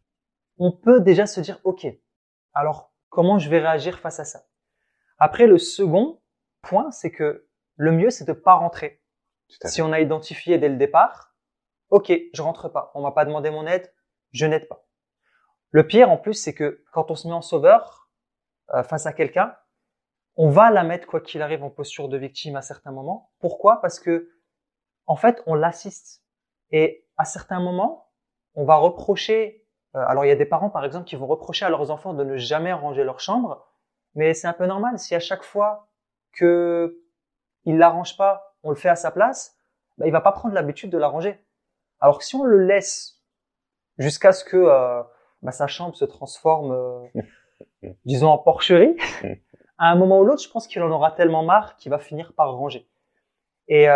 on 0.58 0.72
peut 0.72 1.02
déjà 1.02 1.26
se 1.26 1.40
dire, 1.40 1.60
OK, 1.64 1.86
alors 2.54 2.94
comment 3.10 3.40
je 3.40 3.50
vais 3.50 3.60
réagir 3.60 4.00
face 4.00 4.20
à 4.20 4.26
ça? 4.26 4.46
Après, 5.20 5.48
le 5.48 5.58
second 5.58 6.22
point, 6.62 6.92
c'est 6.92 7.12
que 7.12 7.48
le 7.76 7.92
mieux, 7.92 8.10
c'est 8.10 8.26
de 8.26 8.34
pas 8.34 8.54
rentrer. 8.54 9.02
Si 9.48 9.82
on 9.82 9.94
a 9.94 10.00
identifié 10.00 10.58
dès 10.58 10.70
le 10.70 10.76
départ, 10.76 11.36
OK, 11.90 12.12
je 12.34 12.42
rentre 12.42 12.70
pas, 12.70 12.92
on 12.96 13.02
m'a 13.02 13.12
pas 13.12 13.26
demandé 13.26 13.50
mon 13.50 13.66
aide, 13.66 13.94
je 14.32 14.46
n'aide 14.46 14.68
pas. 14.68 14.86
Le 15.72 15.88
pire, 15.88 16.10
en 16.12 16.18
plus, 16.18 16.34
c'est 16.34 16.54
que 16.54 16.84
quand 16.92 17.12
on 17.12 17.16
se 17.16 17.28
met 17.28 17.34
en 17.34 17.42
sauveur 17.42 18.10
euh, 18.74 18.84
face 18.84 19.06
à 19.06 19.14
quelqu'un, 19.14 19.56
on 20.36 20.50
va 20.50 20.70
la 20.70 20.84
mettre, 20.84 21.08
quoi 21.08 21.22
qu'il 21.22 21.42
arrive, 21.42 21.64
en 21.64 21.70
posture 21.70 22.10
de 22.10 22.18
victime 22.18 22.56
à 22.56 22.62
certains 22.62 22.92
moments. 22.92 23.32
Pourquoi? 23.40 23.82
Parce 23.82 24.00
que, 24.00 24.32
en 25.06 25.16
fait, 25.16 25.42
on 25.46 25.56
l'assiste. 25.56 26.24
Et 26.72 27.08
à 27.18 27.26
certains 27.26 27.60
moments, 27.60 28.12
on 28.54 28.66
va 28.66 28.76
reprocher 28.76 29.67
alors 29.94 30.26
il 30.26 30.28
y 30.28 30.32
a 30.32 30.36
des 30.36 30.46
parents 30.46 30.70
par 30.70 30.86
exemple 30.86 31.06
qui 31.06 31.16
vont 31.16 31.28
reprocher 31.28 31.66
à 31.66 31.70
leurs 31.70 31.92
enfants 31.92 32.14
de 32.14 32.24
ne 32.24 32.38
jamais 32.38 32.74
ranger 32.74 33.04
leur 33.04 33.20
chambre, 33.20 33.68
mais 34.16 34.34
c'est 34.34 34.48
un 34.48 34.54
peu 34.54 34.66
normal 34.66 35.00
si 35.00 35.16
à 35.16 35.20
chaque 35.20 35.44
fois 35.44 35.88
que 36.34 37.00
il 37.66 37.78
la 37.78 37.90
range 37.90 38.18
pas, 38.18 38.56
on 38.64 38.70
le 38.70 38.76
fait 38.76 38.90
à 38.90 38.96
sa 38.96 39.12
place, 39.12 39.58
bah, 39.98 40.08
il 40.08 40.12
va 40.12 40.22
pas 40.22 40.32
prendre 40.32 40.54
l'habitude 40.54 40.90
de 40.90 40.98
la 40.98 41.08
ranger. 41.08 41.40
Alors 42.00 42.20
que 42.20 42.24
si 42.24 42.36
on 42.36 42.44
le 42.44 42.66
laisse 42.66 43.22
jusqu'à 43.98 44.32
ce 44.32 44.44
que 44.44 44.58
euh, 44.58 45.04
bah, 45.42 45.52
sa 45.52 45.68
chambre 45.68 45.96
se 45.96 46.06
transforme, 46.06 46.72
euh, 46.72 47.22
disons 48.06 48.30
en 48.30 48.38
porcherie, 48.38 48.96
à 49.78 49.92
un 49.92 49.96
moment 49.96 50.20
ou 50.20 50.26
l'autre, 50.26 50.42
je 50.42 50.50
pense 50.50 50.68
qu'il 50.68 50.82
en 50.82 50.92
aura 50.92 51.12
tellement 51.12 51.44
marre 51.44 51.76
qu'il 51.78 51.90
va 51.90 52.00
finir 52.00 52.34
par 52.34 52.54
ranger. 52.54 52.88
Et 53.68 53.88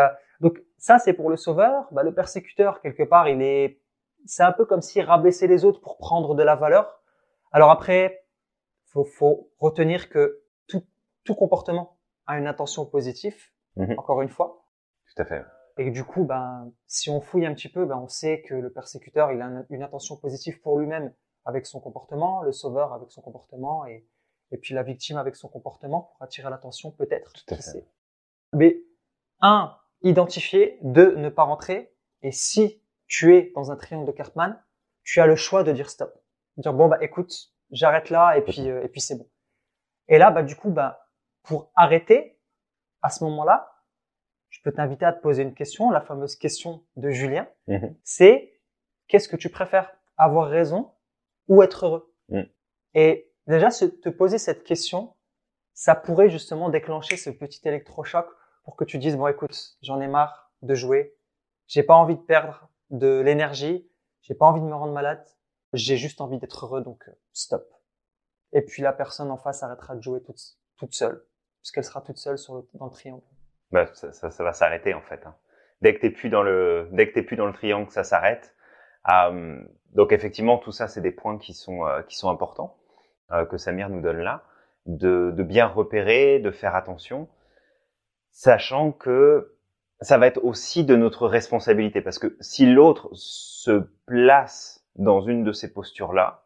donc 0.42 0.62
ça, 0.78 1.00
c'est 1.00 1.14
pour 1.14 1.30
le 1.30 1.38
sauveur. 1.38 1.88
Bah, 1.92 2.04
le 2.04 2.14
persécuteur, 2.14 2.82
quelque 2.82 3.04
part, 3.04 3.30
il 3.30 3.42
est 3.42 3.81
c'est 4.25 4.44
un 4.44 4.51
peu 4.51 4.66
comme 4.66 4.82
si 4.82 5.01
rabaisser 5.01 5.48
les 5.48 5.66
autres 5.66 5.82
pour 5.82 5.98
prendre 5.98 6.36
de 6.36 6.44
la 6.44 6.56
valeur. 6.56 7.01
Alors 7.51 7.70
après, 7.70 8.25
faut, 8.86 9.04
faut 9.04 9.51
retenir 9.60 10.10
que 10.10 10.44
tout, 10.68 10.84
tout 11.24 11.36
comportement 11.36 11.98
a 12.28 12.38
une 12.38 12.48
intention 12.48 12.86
positive, 12.86 13.36
mhm. 13.75 13.96
encore 13.98 14.22
une 14.22 14.30
fois. 14.30 14.66
Tout 15.13 15.22
à 15.22 15.25
fait. 15.25 15.44
Et 15.78 15.92
du 15.92 16.04
coup, 16.04 16.25
ben, 16.25 16.72
si 16.88 17.10
on 17.10 17.22
fouille 17.22 17.46
un 17.46 17.54
petit 17.54 17.70
peu, 17.70 17.86
ben, 17.86 17.98
on 17.98 18.08
sait 18.08 18.42
que 18.42 18.54
le 18.54 18.72
persécuteur, 18.72 19.32
il 19.32 19.42
a 19.42 19.66
une, 19.70 19.84
intention 19.84 20.18
positive 20.18 20.62
pour 20.62 20.78
lui-même 20.78 21.13
avec 21.46 21.66
son 21.66 21.80
comportement, 21.80 22.44
le 22.44 22.51
sauveur 22.51 22.94
avec 22.94 23.12
son 23.12 23.22
comportement 23.22 23.86
et, 23.86 24.06
et 24.51 24.58
puis 24.58 24.75
la 24.75 24.84
victime 24.84 25.18
avec 25.18 25.36
son 25.36 25.48
comportement 25.48 26.12
pour 26.12 26.22
attirer 26.22 26.50
l'attention 26.50 26.92
peut-être. 26.92 27.34
Tout 27.34 27.54
à 27.54 27.58
fait. 27.58 27.88
Mais 28.54 28.84
un, 29.40 29.75
identifier, 30.04 30.78
deux, 30.82 31.16
ne 31.16 31.30
pas 31.30 31.44
rentrer. 31.44 31.94
Et 32.22 32.32
si 32.32 32.81
tu 33.12 33.36
es 33.36 33.51
dans 33.56 33.72
un 33.72 33.75
triangle 33.75 34.08
de 34.08 34.13
Karpman, 34.13 34.56
tu 35.03 35.20
as 35.20 35.27
le 35.27 35.36
choix 35.36 35.63
de 35.63 35.74
dire 35.74 35.89
stop. 35.89 36.18
Dire 36.56 36.74
bon 36.74 36.88
bah 36.88 36.98
écoute, 37.01 37.51
j'arrête 37.70 38.10
là 38.10 38.38
et 38.38 38.41
puis 38.41 38.70
euh, 38.70 38.84
et 38.84 38.88
puis 38.88 39.01
c'est 39.01 39.18
bon. 39.18 39.30
Et 40.08 40.18
là 40.18 40.32
bah 40.32 40.44
du 40.44 40.56
coup 40.56 40.72
bah 40.72 41.06
pour 41.44 41.72
arrêter 41.75 42.39
à 43.01 43.10
ce 43.10 43.25
moment-là, 43.25 43.70
je 44.48 44.62
peux 44.63 44.72
t'inviter 44.72 45.03
à 45.03 45.12
te 45.12 45.22
poser 45.22 45.44
une 45.44 45.53
question, 45.53 45.91
la 45.91 46.00
fameuse 46.00 46.38
question 46.38 46.86
de 46.96 47.10
Julien. 47.10 47.50
Mhm. 47.68 47.98
C'est 48.03 48.62
qu'est-ce 49.08 49.27
que 49.27 49.36
tu 49.36 49.50
préfères 49.50 49.91
avoir 50.15 50.48
raison 50.50 50.94
ou 51.50 51.63
être 51.63 51.86
heureux? 51.86 52.15
Mm. 52.30 52.44
Et 52.94 53.34
déjà, 53.48 53.72
se, 53.72 53.86
te 53.86 54.08
poser 54.08 54.38
cette 54.38 54.63
question, 54.63 55.15
ça 55.74 55.96
pourrait 55.96 56.30
justement 56.30 56.70
déclencher 56.70 57.18
ce 57.18 57.30
petit 57.30 57.68
électrochoc 57.68 58.27
pour 58.63 58.75
que 58.75 58.86
tu 58.86 59.00
dises, 59.00 59.18
bon, 59.18 59.27
écoute, 59.27 59.77
j'en 59.82 60.00
ai 60.00 60.08
marre 60.08 60.53
de 60.62 60.75
jouer, 60.75 61.18
j'ai 61.68 61.84
pas 61.84 61.96
envie 61.96 62.15
de 62.15 62.22
perdre 62.22 62.71
de 62.92 63.20
l'énergie, 63.20 63.90
j'ai 64.22 64.36
pas 64.36 64.46
envie 64.46 64.62
de 64.62 64.66
me 64.66 64.76
rendre 64.76 64.94
malade, 64.94 65.26
j'ai 65.74 65.98
juste 65.98 66.22
envie 66.22 66.38
d'être 66.38 66.66
heureux, 66.66 66.82
donc 66.82 67.04
euh, 67.08 67.12
stop. 67.34 67.68
Et 68.54 68.62
puis 68.62 68.82
la 68.82 68.94
personne 68.94 69.32
en 69.32 69.38
face 69.38 69.64
arrêtera 69.64 69.96
de 69.96 70.02
jouer 70.02 70.22
toute, 70.22 70.40
toute 70.78 70.94
seule, 70.94 71.26
puisqu'elle 71.62 71.86
sera 71.86 72.02
toute 72.02 72.18
seule 72.18 72.38
sur 72.38 72.56
le, 72.56 72.68
dans 72.76 72.86
le 72.86 72.92
triangle. 72.92 73.24
Bah, 73.72 73.88
ça, 73.94 74.12
ça, 74.12 74.44
va 74.44 74.54
s'arrêter 74.54 74.94
en 74.94 75.02
fait. 75.02 75.26
Hein. 75.26 75.36
Dès 75.82 75.96
que 75.96 76.02
t'es 76.02 76.12
plus 76.12 76.30
dans 76.30 76.44
le, 76.44 76.90
dès 76.92 77.08
que 77.08 77.14
t'es 77.14 77.24
plus 77.24 77.38
dans 77.38 77.48
le 77.48 77.54
triangle, 77.54 77.90
ça 77.90 78.04
s'arrête. 78.04 78.54
Donc 79.94 80.12
effectivement, 80.12 80.58
tout 80.58 80.72
ça, 80.72 80.88
c'est 80.88 81.02
des 81.02 81.12
points 81.12 81.38
qui 81.38 81.54
sont 81.54 81.86
euh, 81.86 82.02
qui 82.04 82.16
sont 82.16 82.30
importants 82.30 82.78
euh, 83.32 83.46
que 83.46 83.58
Samir 83.58 83.90
nous 83.90 84.02
donne 84.02 84.20
là, 84.20 84.44
de, 84.86 85.32
de 85.32 85.44
bien 85.44 85.68
repérer, 85.68 86.40
de 86.40 86.52
faire 86.52 86.76
attention, 86.76 87.28
sachant 88.32 88.92
que 88.92 89.58
ça 90.01 90.17
va 90.17 90.27
être 90.27 90.43
aussi 90.43 90.84
de 90.84 90.96
notre 90.96 91.27
responsabilité, 91.27 92.01
parce 92.01 92.20
que 92.20 92.36
si 92.39 92.65
l'autre 92.65 93.10
se 93.13 93.88
place 94.05 94.84
dans 94.96 95.22
une 95.22 95.43
de 95.43 95.51
ces 95.51 95.72
postures-là, 95.72 96.43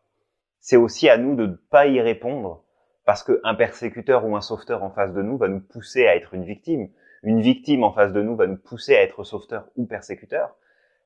c'est 0.60 0.78
aussi 0.78 1.10
à 1.10 1.18
nous 1.18 1.36
de 1.36 1.46
ne 1.46 1.54
pas 1.54 1.88
y 1.88 2.02
répondre, 2.02 2.64
parce 3.06 3.24
qu'un 3.24 3.56
persécuteur 3.56 4.26
ou 4.26 4.36
un 4.36 4.42
sauveteur 4.42 4.84
en 4.84 4.90
face 4.90 5.14
de 5.14 5.22
nous 5.22 5.38
va 5.38 5.48
nous 5.48 5.62
pousser 5.62 6.08
à 6.08 6.16
être 6.16 6.34
une 6.34 6.44
victime. 6.44 6.90
Une 7.24 7.40
victime 7.40 7.84
en 7.84 7.94
face 7.94 8.12
de 8.12 8.22
nous 8.22 8.36
va 8.36 8.48
nous 8.48 8.58
pousser 8.58 8.96
à 8.96 9.02
être 9.02 9.24
sauveteur 9.24 9.68
ou 9.76 9.86
persécuteur. 9.86 10.56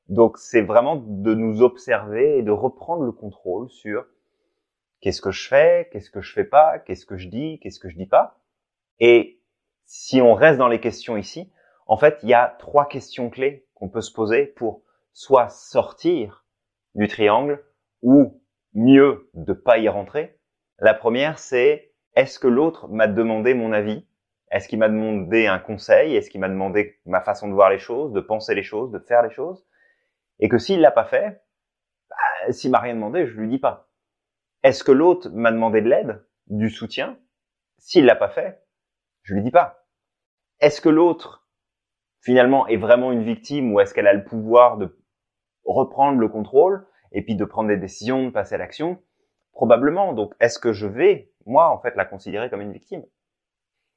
Donc 0.08 0.38
c'est 0.38 0.62
vraiment 0.62 0.96
de 0.96 1.34
nous 1.34 1.62
observer 1.62 2.38
et 2.38 2.42
de 2.42 2.50
reprendre 2.50 3.04
le 3.04 3.12
contrôle 3.12 3.70
sur 3.70 4.06
qu'est-ce 5.00 5.20
que 5.20 5.30
je 5.30 5.48
fais, 5.48 5.88
qu'est-ce 5.92 6.10
que 6.10 6.20
je 6.20 6.32
fais 6.32 6.44
pas, 6.44 6.78
qu'est-ce 6.78 7.06
que 7.06 7.16
je 7.16 7.28
dis, 7.28 7.60
qu'est-ce 7.60 7.78
que 7.78 7.88
je 7.88 7.96
dis 7.96 8.06
pas. 8.06 8.40
Et 8.98 9.40
si 9.86 10.20
on 10.20 10.34
reste 10.34 10.58
dans 10.58 10.68
les 10.68 10.80
questions 10.80 11.16
ici, 11.16 11.50
en 11.90 11.96
fait, 11.96 12.20
il 12.22 12.28
y 12.28 12.34
a 12.34 12.54
trois 12.60 12.86
questions 12.86 13.30
clés 13.30 13.66
qu'on 13.74 13.88
peut 13.88 14.00
se 14.00 14.12
poser 14.12 14.46
pour 14.46 14.84
soit 15.12 15.48
sortir 15.48 16.46
du 16.94 17.08
triangle 17.08 17.64
ou 18.00 18.40
mieux 18.74 19.28
de 19.34 19.52
pas 19.52 19.78
y 19.78 19.88
rentrer. 19.88 20.38
La 20.78 20.94
première, 20.94 21.40
c'est 21.40 21.92
est-ce 22.14 22.38
que 22.38 22.46
l'autre 22.46 22.86
m'a 22.86 23.08
demandé 23.08 23.54
mon 23.54 23.72
avis? 23.72 24.06
Est-ce 24.52 24.68
qu'il 24.68 24.78
m'a 24.78 24.88
demandé 24.88 25.48
un 25.48 25.58
conseil? 25.58 26.14
Est-ce 26.14 26.30
qu'il 26.30 26.40
m'a 26.40 26.48
demandé 26.48 27.00
ma 27.06 27.22
façon 27.22 27.48
de 27.48 27.54
voir 27.54 27.70
les 27.70 27.80
choses, 27.80 28.12
de 28.12 28.20
penser 28.20 28.54
les 28.54 28.62
choses, 28.62 28.92
de 28.92 29.00
faire 29.00 29.24
les 29.24 29.34
choses? 29.34 29.66
Et 30.38 30.48
que 30.48 30.58
s'il 30.58 30.80
l'a 30.80 30.92
pas 30.92 31.06
fait, 31.06 31.42
bah, 32.08 32.52
s'il 32.52 32.70
m'a 32.70 32.78
rien 32.78 32.94
demandé, 32.94 33.26
je 33.26 33.34
lui 33.34 33.48
dis 33.48 33.58
pas. 33.58 33.88
Est-ce 34.62 34.84
que 34.84 34.92
l'autre 34.92 35.28
m'a 35.30 35.50
demandé 35.50 35.80
de 35.80 35.88
l'aide, 35.88 36.24
du 36.46 36.70
soutien? 36.70 37.18
S'il 37.78 38.04
l'a 38.04 38.14
pas 38.14 38.28
fait, 38.28 38.64
je 39.24 39.34
lui 39.34 39.42
dis 39.42 39.50
pas. 39.50 39.88
Est-ce 40.60 40.80
que 40.80 40.88
l'autre, 40.88 41.48
finalement, 42.20 42.66
est 42.66 42.76
vraiment 42.76 43.12
une 43.12 43.24
victime 43.24 43.72
ou 43.72 43.80
est-ce 43.80 43.94
qu'elle 43.94 44.06
a 44.06 44.12
le 44.12 44.24
pouvoir 44.24 44.76
de 44.76 44.98
reprendre 45.64 46.18
le 46.18 46.28
contrôle 46.28 46.86
et 47.12 47.22
puis 47.22 47.34
de 47.34 47.44
prendre 47.44 47.68
des 47.68 47.76
décisions, 47.76 48.26
de 48.26 48.30
passer 48.30 48.54
à 48.54 48.58
l'action? 48.58 49.02
Probablement. 49.52 50.12
Donc, 50.12 50.34
est-ce 50.40 50.58
que 50.58 50.72
je 50.72 50.86
vais, 50.86 51.32
moi, 51.46 51.70
en 51.70 51.80
fait, 51.80 51.96
la 51.96 52.04
considérer 52.04 52.50
comme 52.50 52.60
une 52.60 52.72
victime? 52.72 53.04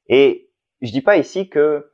Et 0.08 0.50
je 0.80 0.90
dis 0.92 1.02
pas 1.02 1.16
ici 1.16 1.48
que 1.48 1.90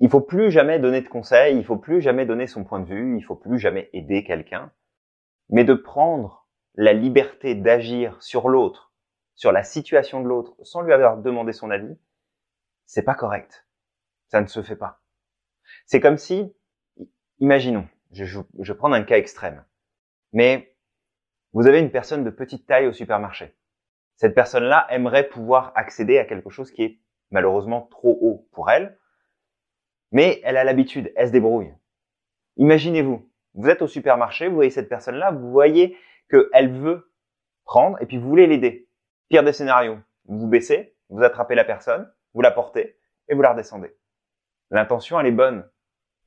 il 0.00 0.08
faut 0.08 0.20
plus 0.20 0.50
jamais 0.50 0.80
donner 0.80 1.00
de 1.00 1.08
conseils, 1.08 1.56
il 1.56 1.64
faut 1.64 1.76
plus 1.76 2.00
jamais 2.00 2.26
donner 2.26 2.48
son 2.48 2.64
point 2.64 2.80
de 2.80 2.86
vue, 2.86 3.16
il 3.16 3.22
faut 3.22 3.36
plus 3.36 3.58
jamais 3.60 3.88
aider 3.92 4.24
quelqu'un, 4.24 4.72
mais 5.48 5.62
de 5.62 5.74
prendre 5.74 6.48
la 6.74 6.92
liberté 6.92 7.54
d'agir 7.54 8.20
sur 8.20 8.48
l'autre, 8.48 8.92
sur 9.36 9.52
la 9.52 9.62
situation 9.62 10.20
de 10.20 10.26
l'autre, 10.26 10.56
sans 10.62 10.80
lui 10.80 10.92
avoir 10.92 11.18
demandé 11.18 11.52
son 11.52 11.70
avis, 11.70 11.96
c'est 12.84 13.04
pas 13.04 13.14
correct. 13.14 13.66
Ça 14.26 14.40
ne 14.40 14.46
se 14.46 14.62
fait 14.62 14.76
pas. 14.76 15.01
C'est 15.86 16.00
comme 16.00 16.18
si, 16.18 16.52
imaginons, 17.38 17.86
je, 18.12 18.24
je, 18.24 18.40
je 18.58 18.72
prendre 18.72 18.94
un 18.94 19.02
cas 19.02 19.16
extrême, 19.16 19.64
mais 20.32 20.76
vous 21.52 21.66
avez 21.66 21.80
une 21.80 21.90
personne 21.90 22.24
de 22.24 22.30
petite 22.30 22.66
taille 22.66 22.86
au 22.86 22.92
supermarché. 22.92 23.54
Cette 24.16 24.34
personne-là 24.34 24.86
aimerait 24.90 25.28
pouvoir 25.28 25.72
accéder 25.74 26.18
à 26.18 26.24
quelque 26.24 26.50
chose 26.50 26.70
qui 26.70 26.82
est 26.82 27.00
malheureusement 27.30 27.82
trop 27.82 28.18
haut 28.20 28.48
pour 28.52 28.70
elle, 28.70 28.98
mais 30.12 30.40
elle 30.44 30.56
a 30.56 30.64
l'habitude, 30.64 31.12
elle 31.16 31.28
se 31.28 31.32
débrouille. 31.32 31.72
Imaginez-vous, 32.56 33.28
vous 33.54 33.68
êtes 33.68 33.82
au 33.82 33.86
supermarché, 33.86 34.48
vous 34.48 34.54
voyez 34.54 34.70
cette 34.70 34.88
personne-là, 34.88 35.30
vous 35.30 35.50
voyez 35.50 35.96
qu'elle 36.30 36.72
veut 36.72 37.10
prendre 37.64 38.00
et 38.00 38.06
puis 38.06 38.18
vous 38.18 38.28
voulez 38.28 38.46
l'aider. 38.46 38.88
Pire 39.28 39.42
des 39.42 39.52
scénarios, 39.52 39.98
vous 40.26 40.38
vous 40.38 40.48
baissez, 40.48 40.94
vous 41.08 41.22
attrapez 41.22 41.54
la 41.54 41.64
personne, 41.64 42.10
vous 42.34 42.42
la 42.42 42.50
portez 42.50 42.98
et 43.28 43.34
vous 43.34 43.42
la 43.42 43.52
redescendez. 43.52 43.94
L'intention, 44.72 45.20
elle 45.20 45.26
est 45.26 45.32
bonne. 45.32 45.68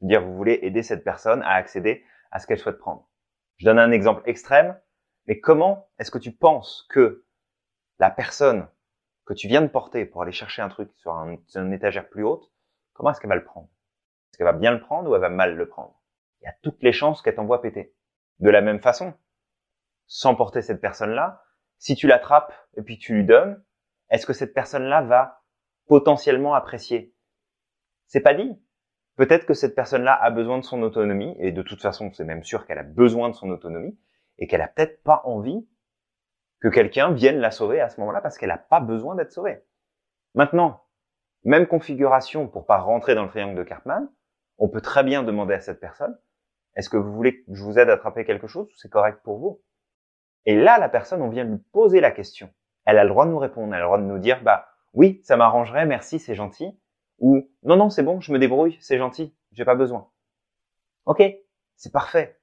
Dire, 0.01 0.23
vous 0.23 0.35
voulez 0.35 0.59
aider 0.61 0.83
cette 0.83 1.03
personne 1.03 1.41
à 1.41 1.53
accéder 1.53 2.05
à 2.29 2.37
ce 2.37 2.45
qu'elle 2.45 2.59
souhaite 2.59 2.77
prendre. 2.77 3.09
Je 3.57 3.65
donne 3.65 3.79
un 3.79 3.91
exemple 3.91 4.21
extrême, 4.25 4.79
mais 5.25 5.39
comment 5.39 5.89
est-ce 5.97 6.11
que 6.11 6.19
tu 6.19 6.31
penses 6.31 6.85
que 6.91 7.25
la 7.97 8.11
personne 8.11 8.67
que 9.25 9.33
tu 9.33 9.47
viens 9.47 9.63
de 9.63 9.67
porter 9.67 10.05
pour 10.05 10.21
aller 10.21 10.31
chercher 10.31 10.61
un 10.61 10.69
truc 10.69 10.91
sur, 10.93 11.13
un, 11.13 11.37
sur 11.47 11.63
une 11.63 11.73
étagère 11.73 12.07
plus 12.07 12.23
haute, 12.23 12.51
comment 12.93 13.09
est-ce 13.09 13.19
qu'elle 13.19 13.29
va 13.29 13.35
le 13.35 13.43
prendre? 13.43 13.67
Est-ce 14.29 14.37
qu'elle 14.37 14.45
va 14.45 14.53
bien 14.53 14.71
le 14.71 14.79
prendre 14.79 15.09
ou 15.09 15.15
elle 15.15 15.21
va 15.21 15.29
mal 15.29 15.55
le 15.55 15.67
prendre? 15.67 15.99
Il 16.41 16.45
y 16.45 16.47
a 16.47 16.53
toutes 16.61 16.83
les 16.83 16.93
chances 16.93 17.23
qu'elle 17.23 17.33
t'envoie 17.33 17.63
péter. 17.63 17.95
De 18.39 18.51
la 18.51 18.61
même 18.61 18.79
façon, 18.79 19.15
sans 20.05 20.35
porter 20.35 20.61
cette 20.61 20.81
personne-là, 20.81 21.43
si 21.79 21.95
tu 21.95 22.05
l'attrapes 22.05 22.53
et 22.77 22.83
puis 22.83 22.99
tu 22.99 23.15
lui 23.15 23.25
donnes, 23.25 23.63
est-ce 24.11 24.27
que 24.27 24.33
cette 24.33 24.53
personne-là 24.53 25.01
va 25.01 25.41
potentiellement 25.87 26.53
apprécier? 26.53 27.14
C'est 28.07 28.21
pas 28.21 28.33
dit. 28.33 28.59
Peut-être 29.15 29.45
que 29.45 29.53
cette 29.53 29.75
personne-là 29.75 30.13
a 30.13 30.29
besoin 30.29 30.57
de 30.57 30.63
son 30.63 30.81
autonomie, 30.81 31.35
et 31.39 31.51
de 31.51 31.62
toute 31.62 31.81
façon, 31.81 32.12
c'est 32.13 32.25
même 32.25 32.43
sûr 32.43 32.65
qu'elle 32.65 32.79
a 32.79 32.83
besoin 32.83 33.29
de 33.29 33.35
son 33.35 33.50
autonomie, 33.50 33.97
et 34.38 34.47
qu'elle 34.47 34.62
a 34.62 34.67
peut-être 34.67 35.01
pas 35.03 35.21
envie 35.25 35.67
que 36.59 36.67
quelqu'un 36.67 37.12
vienne 37.12 37.38
la 37.38 37.51
sauver 37.51 37.79
à 37.79 37.89
ce 37.89 38.00
moment-là 38.01 38.21
parce 38.21 38.38
qu'elle 38.38 38.50
n'a 38.50 38.57
pas 38.57 38.79
besoin 38.79 39.15
d'être 39.15 39.31
sauvée. 39.31 39.63
Maintenant, 40.33 40.83
même 41.43 41.67
configuration 41.67 42.47
pour 42.47 42.65
pas 42.65 42.79
rentrer 42.79 43.15
dans 43.15 43.24
le 43.24 43.29
triangle 43.29 43.55
de 43.55 43.63
Cartman, 43.63 44.09
on 44.57 44.67
peut 44.67 44.81
très 44.81 45.03
bien 45.03 45.24
demander 45.24 45.53
à 45.53 45.59
cette 45.59 45.79
personne, 45.79 46.17
est-ce 46.75 46.89
que 46.89 46.97
vous 46.97 47.13
voulez 47.13 47.43
que 47.43 47.53
je 47.53 47.63
vous 47.63 47.79
aide 47.79 47.89
à 47.89 47.93
attraper 47.93 48.25
quelque 48.25 48.47
chose 48.47 48.67
ou 48.67 48.75
c'est 48.77 48.89
correct 48.89 49.21
pour 49.24 49.38
vous? 49.38 49.62
Et 50.45 50.55
là, 50.55 50.77
la 50.77 50.89
personne, 50.89 51.21
on 51.21 51.29
vient 51.29 51.43
lui 51.43 51.57
poser 51.71 52.01
la 52.01 52.12
question. 52.12 52.50
Elle 52.85 52.97
a 52.97 53.03
le 53.03 53.09
droit 53.09 53.25
de 53.25 53.31
nous 53.31 53.39
répondre. 53.39 53.74
Elle 53.74 53.79
a 53.79 53.83
le 53.83 53.85
droit 53.85 53.97
de 53.97 54.03
nous 54.03 54.19
dire, 54.19 54.43
bah, 54.43 54.67
oui, 54.93 55.21
ça 55.24 55.38
m'arrangerait, 55.38 55.85
merci, 55.85 56.19
c'est 56.19 56.35
gentil. 56.35 56.77
Ou, 57.19 57.50
non, 57.63 57.77
non, 57.77 57.89
c'est 57.89 58.03
bon, 58.03 58.19
je 58.19 58.31
me 58.31 58.39
débrouille, 58.39 58.77
c'est 58.81 58.98
gentil, 58.98 59.36
j'ai 59.51 59.65
pas 59.65 59.75
besoin. 59.75 60.10
Ok, 61.05 61.24
c'est 61.75 61.91
parfait. 61.91 62.39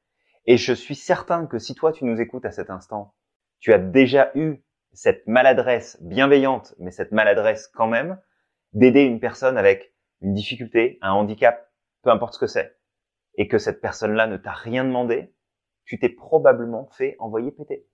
Et 0.47 0.57
je 0.57 0.73
suis 0.73 0.95
certain 0.95 1.47
que 1.47 1.59
si 1.59 1.75
toi, 1.75 1.93
tu 1.93 2.05
nous 2.05 2.21
écoutes 2.21 2.45
à 2.45 2.51
cet 2.51 2.71
instant, 2.71 3.15
tu 3.61 3.73
as 3.73 3.79
déjà 3.79 4.33
eu 4.35 4.63
cette 4.93 5.27
maladresse 5.27 6.03
bienveillante, 6.03 6.75
mais 6.79 6.91
cette 6.91 7.13
maladresse 7.13 7.69
quand 7.69 7.87
même, 7.87 8.21
d'aider 8.73 9.03
une 9.03 9.21
personne 9.21 9.57
avec 9.57 9.95
une 10.21 10.35
difficulté, 10.35 10.99
un 11.03 11.13
handicap, 11.13 11.71
peu 12.03 12.11
importe 12.11 12.35
ce 12.35 12.39
que 12.39 12.47
c'est, 12.47 12.77
et 13.37 13.49
que 13.49 13.59
cette 13.59 13.81
personne-là 13.81 14.27
ne 14.27 14.37
t'a 14.37 14.53
rien 14.53 14.85
demandé, 14.85 15.35
tu 15.85 15.99
t'es 15.99 16.09
probablement 16.09 16.89
fait 16.93 17.17
envoyer 17.19 17.51
péter 17.51 17.87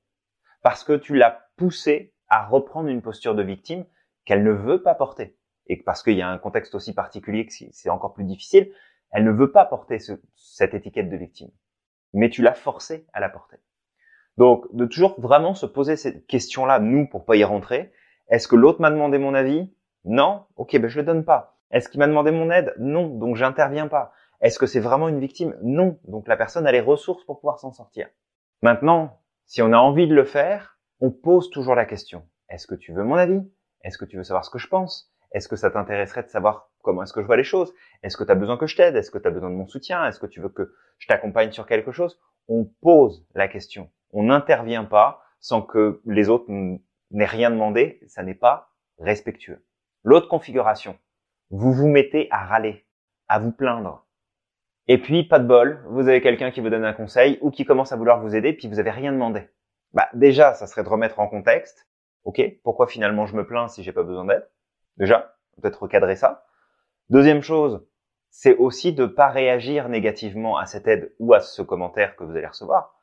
parce 0.63 0.85
que 0.85 0.93
tu 0.93 1.15
l'as 1.15 1.49
poussée 1.57 2.15
à 2.29 2.47
reprendre 2.47 2.89
une 2.89 3.03
posture 3.03 3.35
de 3.35 3.43
victime 3.43 3.87
qu'elle 4.25 4.43
ne 4.43 4.53
veut 4.53 4.83
pas 4.83 4.95
porter. 4.95 5.38
Et 5.69 5.77
parce 5.77 6.03
qu'il 6.03 6.17
y 6.17 6.23
a 6.23 6.29
un 6.29 6.39
contexte 6.39 6.75
aussi 6.75 6.95
particulier 6.95 7.47
que 7.47 7.53
c'est 7.71 7.91
encore 7.91 8.15
plus 8.15 8.25
difficile, 8.25 8.73
elle 9.11 9.25
ne 9.25 9.31
veut 9.31 9.53
pas 9.53 9.65
porter 9.65 9.99
ce, 9.99 10.13
cette 10.37 10.75
étiquette 10.75 11.11
de 11.11 11.17
victime. 11.17 11.51
Mais 12.13 12.31
tu 12.31 12.43
l'as 12.43 12.55
forcée 12.55 13.07
à 13.13 13.21
la 13.21 13.29
porter. 13.29 13.57
Donc, 14.37 14.65
de 14.75 14.87
toujours 14.87 15.21
vraiment 15.21 15.55
se 15.55 15.67
poser 15.67 15.97
cette 15.97 16.27
question-là, 16.27 16.79
nous, 16.79 17.09
pour 17.09 17.25
pas 17.25 17.37
y 17.37 17.45
rentrer. 17.45 17.93
Est-ce 18.29 18.49
que 18.49 18.57
l'autre 18.57 18.81
m'a 18.81 18.91
demandé 18.91 19.19
mon 19.19 19.35
avis? 19.35 19.71
Non 20.05 20.47
Ok, 20.57 20.79
ben 20.79 20.89
je 20.89 20.99
le 20.99 21.05
donne 21.05 21.25
pas. 21.25 21.59
Est-ce 21.71 21.89
qu'il 21.89 21.99
m'a 21.99 22.07
demandé 22.07 22.31
mon 22.31 22.51
aide? 22.51 22.75
Non, 22.79 23.09
donc 23.09 23.37
j'interviens 23.37 23.89
pas. 23.89 24.13
Est-ce 24.41 24.59
que 24.59 24.67
c'est 24.67 24.81
vraiment 24.81 25.09
une 25.09 25.19
victime? 25.19 25.57
Non, 25.63 25.99
donc 26.05 26.29
la 26.29 26.37
personne 26.37 26.67
a 26.67 26.73
les 26.73 26.81
ressources 26.81 27.25
pour 27.25 27.41
pouvoir 27.41 27.59
s'en 27.59 27.73
sortir. 27.73 28.09
Maintenant, 28.63 29.21
si 29.47 29.61
on 29.61 29.73
a 29.73 29.79
envie 29.79 30.07
de 30.07 30.15
le 30.15 30.25
faire, 30.25 30.79
on 31.01 31.11
pose 31.11 31.51
toujours 31.51 31.75
la 31.75 31.85
question. 31.85 32.25
Est-ce 32.49 32.67
que 32.67 32.75
tu 32.75 32.93
veux 32.93 33.05
mon 33.05 33.17
avis? 33.17 33.43
Est-ce 33.83 33.99
que 33.99 34.05
tu 34.05 34.17
veux 34.17 34.25
savoir 34.25 34.45
ce 34.45 34.51
que 34.51 34.59
je 34.59 34.69
pense? 34.69 35.13
Est-ce 35.33 35.49
que 35.49 35.57
ça 35.57 35.71
t'intéresserait 35.71 36.23
de 36.23 36.29
savoir 36.29 36.71
comment 36.83 37.03
est-ce 37.03 37.13
que 37.13 37.21
je 37.21 37.27
vois 37.27 37.37
les 37.37 37.45
choses? 37.45 37.75
Est-ce 38.03 38.17
que 38.17 38.25
tu 38.25 38.31
as 38.31 38.35
besoin 38.35 38.57
que 38.57 38.67
je 38.67 38.77
t'aide? 38.77 38.97
Est-ce 38.97 39.11
que 39.11 39.19
tu 39.19 39.29
as 39.29 39.31
besoin 39.31 39.51
de 39.51 39.55
mon 39.55 39.67
soutien? 39.67 40.07
Est-ce 40.07 40.21
que 40.21 40.27
tu 40.27 40.41
veux 40.41 40.49
que 40.49 40.75
je 40.99 41.07
t'accompagne 41.07 41.53
sur 41.53 41.67
quelque 41.67 41.93
chose? 41.93 42.21
On 42.49 42.65
pose 42.81 43.27
la 43.35 43.49
question. 43.49 43.91
On 44.13 44.25
n'intervient 44.25 44.85
pas 44.85 45.23
sans 45.41 45.63
que 45.63 46.01
les 46.07 46.29
autres 46.29 46.47
n'aient 46.49 47.25
rien 47.27 47.51
demandé. 47.51 48.01
Ça 48.07 48.23
n'est 48.23 48.35
pas 48.35 48.73
respectueux. 48.99 49.65
L'autre 50.05 50.29
configuration, 50.29 50.99
vous 51.51 51.73
vous 51.73 51.89
mettez 51.89 52.29
à 52.31 52.45
râler, 52.45 52.87
à 53.29 53.39
vous 53.39 53.53
plaindre. 53.53 54.07
Et 54.87 54.97
puis, 54.97 55.25
pas 55.25 55.39
de 55.39 55.47
bol, 55.47 55.85
vous 55.89 56.09
avez 56.09 56.23
quelqu'un 56.23 56.51
qui 56.51 56.61
vous 56.61 56.71
donne 56.71 56.85
un 56.85 56.95
conseil 56.95 57.39
ou 57.43 57.51
qui 57.51 57.67
commence 57.67 57.93
à 57.93 57.97
vouloir 57.97 58.23
vous 58.23 58.35
aider, 58.35 58.55
puis 58.55 58.69
vous 58.69 58.79
avez 58.79 58.91
rien 58.91 59.13
demandé. 59.13 59.47
Bah 59.93 60.09
déjà, 60.15 60.55
ça 60.55 60.67
serait 60.67 60.83
de 60.83 60.89
remettre 60.89 61.21
en 61.21 61.29
contexte. 61.29 61.87
Ok, 62.25 62.41
pourquoi 62.63 62.87
finalement 62.87 63.27
je 63.27 63.37
me 63.37 63.47
plains 63.47 63.69
si 63.69 63.83
j'ai 63.83 63.93
pas 63.93 64.03
besoin 64.03 64.25
d'aide? 64.25 64.49
Déjà, 64.99 65.37
peut-être 65.61 65.83
recadrer 65.83 66.17
ça. 66.17 66.45
Deuxième 67.11 67.43
chose, 67.43 67.87
c'est 68.31 68.57
aussi 68.57 68.93
de 68.93 69.07
pas 69.07 69.29
réagir 69.29 69.89
négativement 69.89 70.59
à 70.59 70.67
cette 70.67 70.87
aide 70.87 71.15
ou 71.19 71.33
à 71.33 71.41
ce 71.41 71.63
commentaire 71.63 72.17
que 72.17 72.25
vous 72.25 72.37
allez 72.37 72.47
recevoir. 72.47 73.01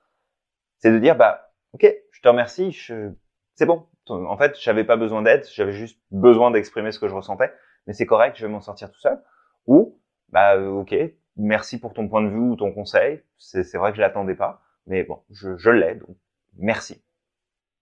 C'est 0.78 0.92
de 0.92 1.00
dire 1.00 1.16
bah 1.16 1.52
ok, 1.74 1.86
je 2.12 2.22
te 2.22 2.28
remercie, 2.28 2.72
je... 2.72 3.12
c'est 3.56 3.66
bon. 3.66 3.88
En 4.08 4.38
fait, 4.38 4.56
j'avais 4.60 4.84
pas 4.84 4.98
besoin 4.98 5.24
d'aide, 5.24 5.46
j'avais 5.52 5.72
juste 5.72 6.00
besoin 6.12 6.52
d'exprimer 6.52 6.92
ce 6.92 7.00
que 7.00 7.08
je 7.08 7.16
ressentais, 7.16 7.52
mais 7.88 7.94
c'est 7.94 8.06
correct, 8.06 8.38
je 8.38 8.46
vais 8.46 8.52
m'en 8.52 8.62
sortir 8.62 8.92
tout 8.92 9.00
seul. 9.00 9.20
Ou 9.66 10.00
bah 10.30 10.56
euh, 10.58 10.70
ok, 10.70 10.96
merci 11.38 11.80
pour 11.80 11.94
ton 11.94 12.08
point 12.08 12.22
de 12.22 12.30
vue 12.30 12.38
ou 12.38 12.56
ton 12.56 12.72
conseil. 12.72 13.24
C'est 13.38 13.78
vrai 13.78 13.92
que 13.92 13.98
je 13.98 14.02
l'attendais 14.02 14.36
pas, 14.36 14.62
mais 14.86 15.04
bon, 15.04 15.24
je, 15.32 15.58
je 15.58 15.72
l'ai, 15.72 15.96
donc 15.96 16.16
merci. 16.58 17.04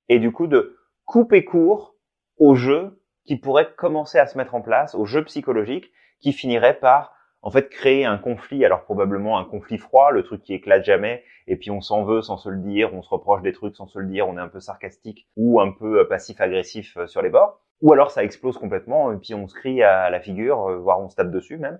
Et 0.07 0.19
du 0.19 0.31
coup, 0.31 0.47
de 0.47 0.77
couper 1.03 1.43
court 1.43 1.97
au 2.37 2.55
jeu 2.55 3.02
qui 3.25 3.37
pourrait 3.37 3.73
commencer 3.75 4.19
à 4.19 4.27
se 4.27 4.37
mettre 4.37 4.55
en 4.55 4.61
place, 4.61 4.95
au 4.95 5.05
jeu 5.05 5.23
psychologique 5.23 5.91
qui 6.19 6.33
finirait 6.33 6.79
par 6.79 7.13
en 7.43 7.51
fait 7.51 7.69
créer 7.69 8.05
un 8.05 8.17
conflit, 8.17 8.63
alors 8.63 8.83
probablement 8.83 9.37
un 9.37 9.43
conflit 9.43 9.77
froid, 9.77 10.11
le 10.11 10.23
truc 10.23 10.41
qui 10.43 10.53
éclate 10.53 10.85
jamais, 10.85 11.23
et 11.45 11.57
puis 11.57 11.71
on 11.71 11.81
s'en 11.81 12.03
veut 12.03 12.21
sans 12.21 12.37
se 12.37 12.49
le 12.49 12.57
dire, 12.57 12.93
on 12.93 13.01
se 13.01 13.09
reproche 13.09 13.41
des 13.41 13.51
trucs 13.51 13.75
sans 13.75 13.85
se 13.85 13.99
le 13.99 14.07
dire, 14.07 14.27
on 14.27 14.37
est 14.37 14.41
un 14.41 14.47
peu 14.47 14.61
sarcastique 14.61 15.27
ou 15.35 15.59
un 15.59 15.71
peu 15.71 15.99
euh, 15.99 16.05
passif-agressif 16.05 16.95
euh, 16.95 17.07
sur 17.07 17.21
les 17.21 17.29
bords, 17.29 17.59
ou 17.81 17.91
alors 17.91 18.11
ça 18.11 18.23
explose 18.23 18.57
complètement, 18.57 19.11
et 19.11 19.17
puis 19.17 19.33
on 19.33 19.47
se 19.47 19.53
crie 19.53 19.83
à 19.83 20.09
la 20.09 20.21
figure, 20.21 20.69
euh, 20.69 20.77
voire 20.77 21.01
on 21.01 21.09
se 21.09 21.15
tape 21.17 21.31
dessus 21.31 21.57
même. 21.57 21.79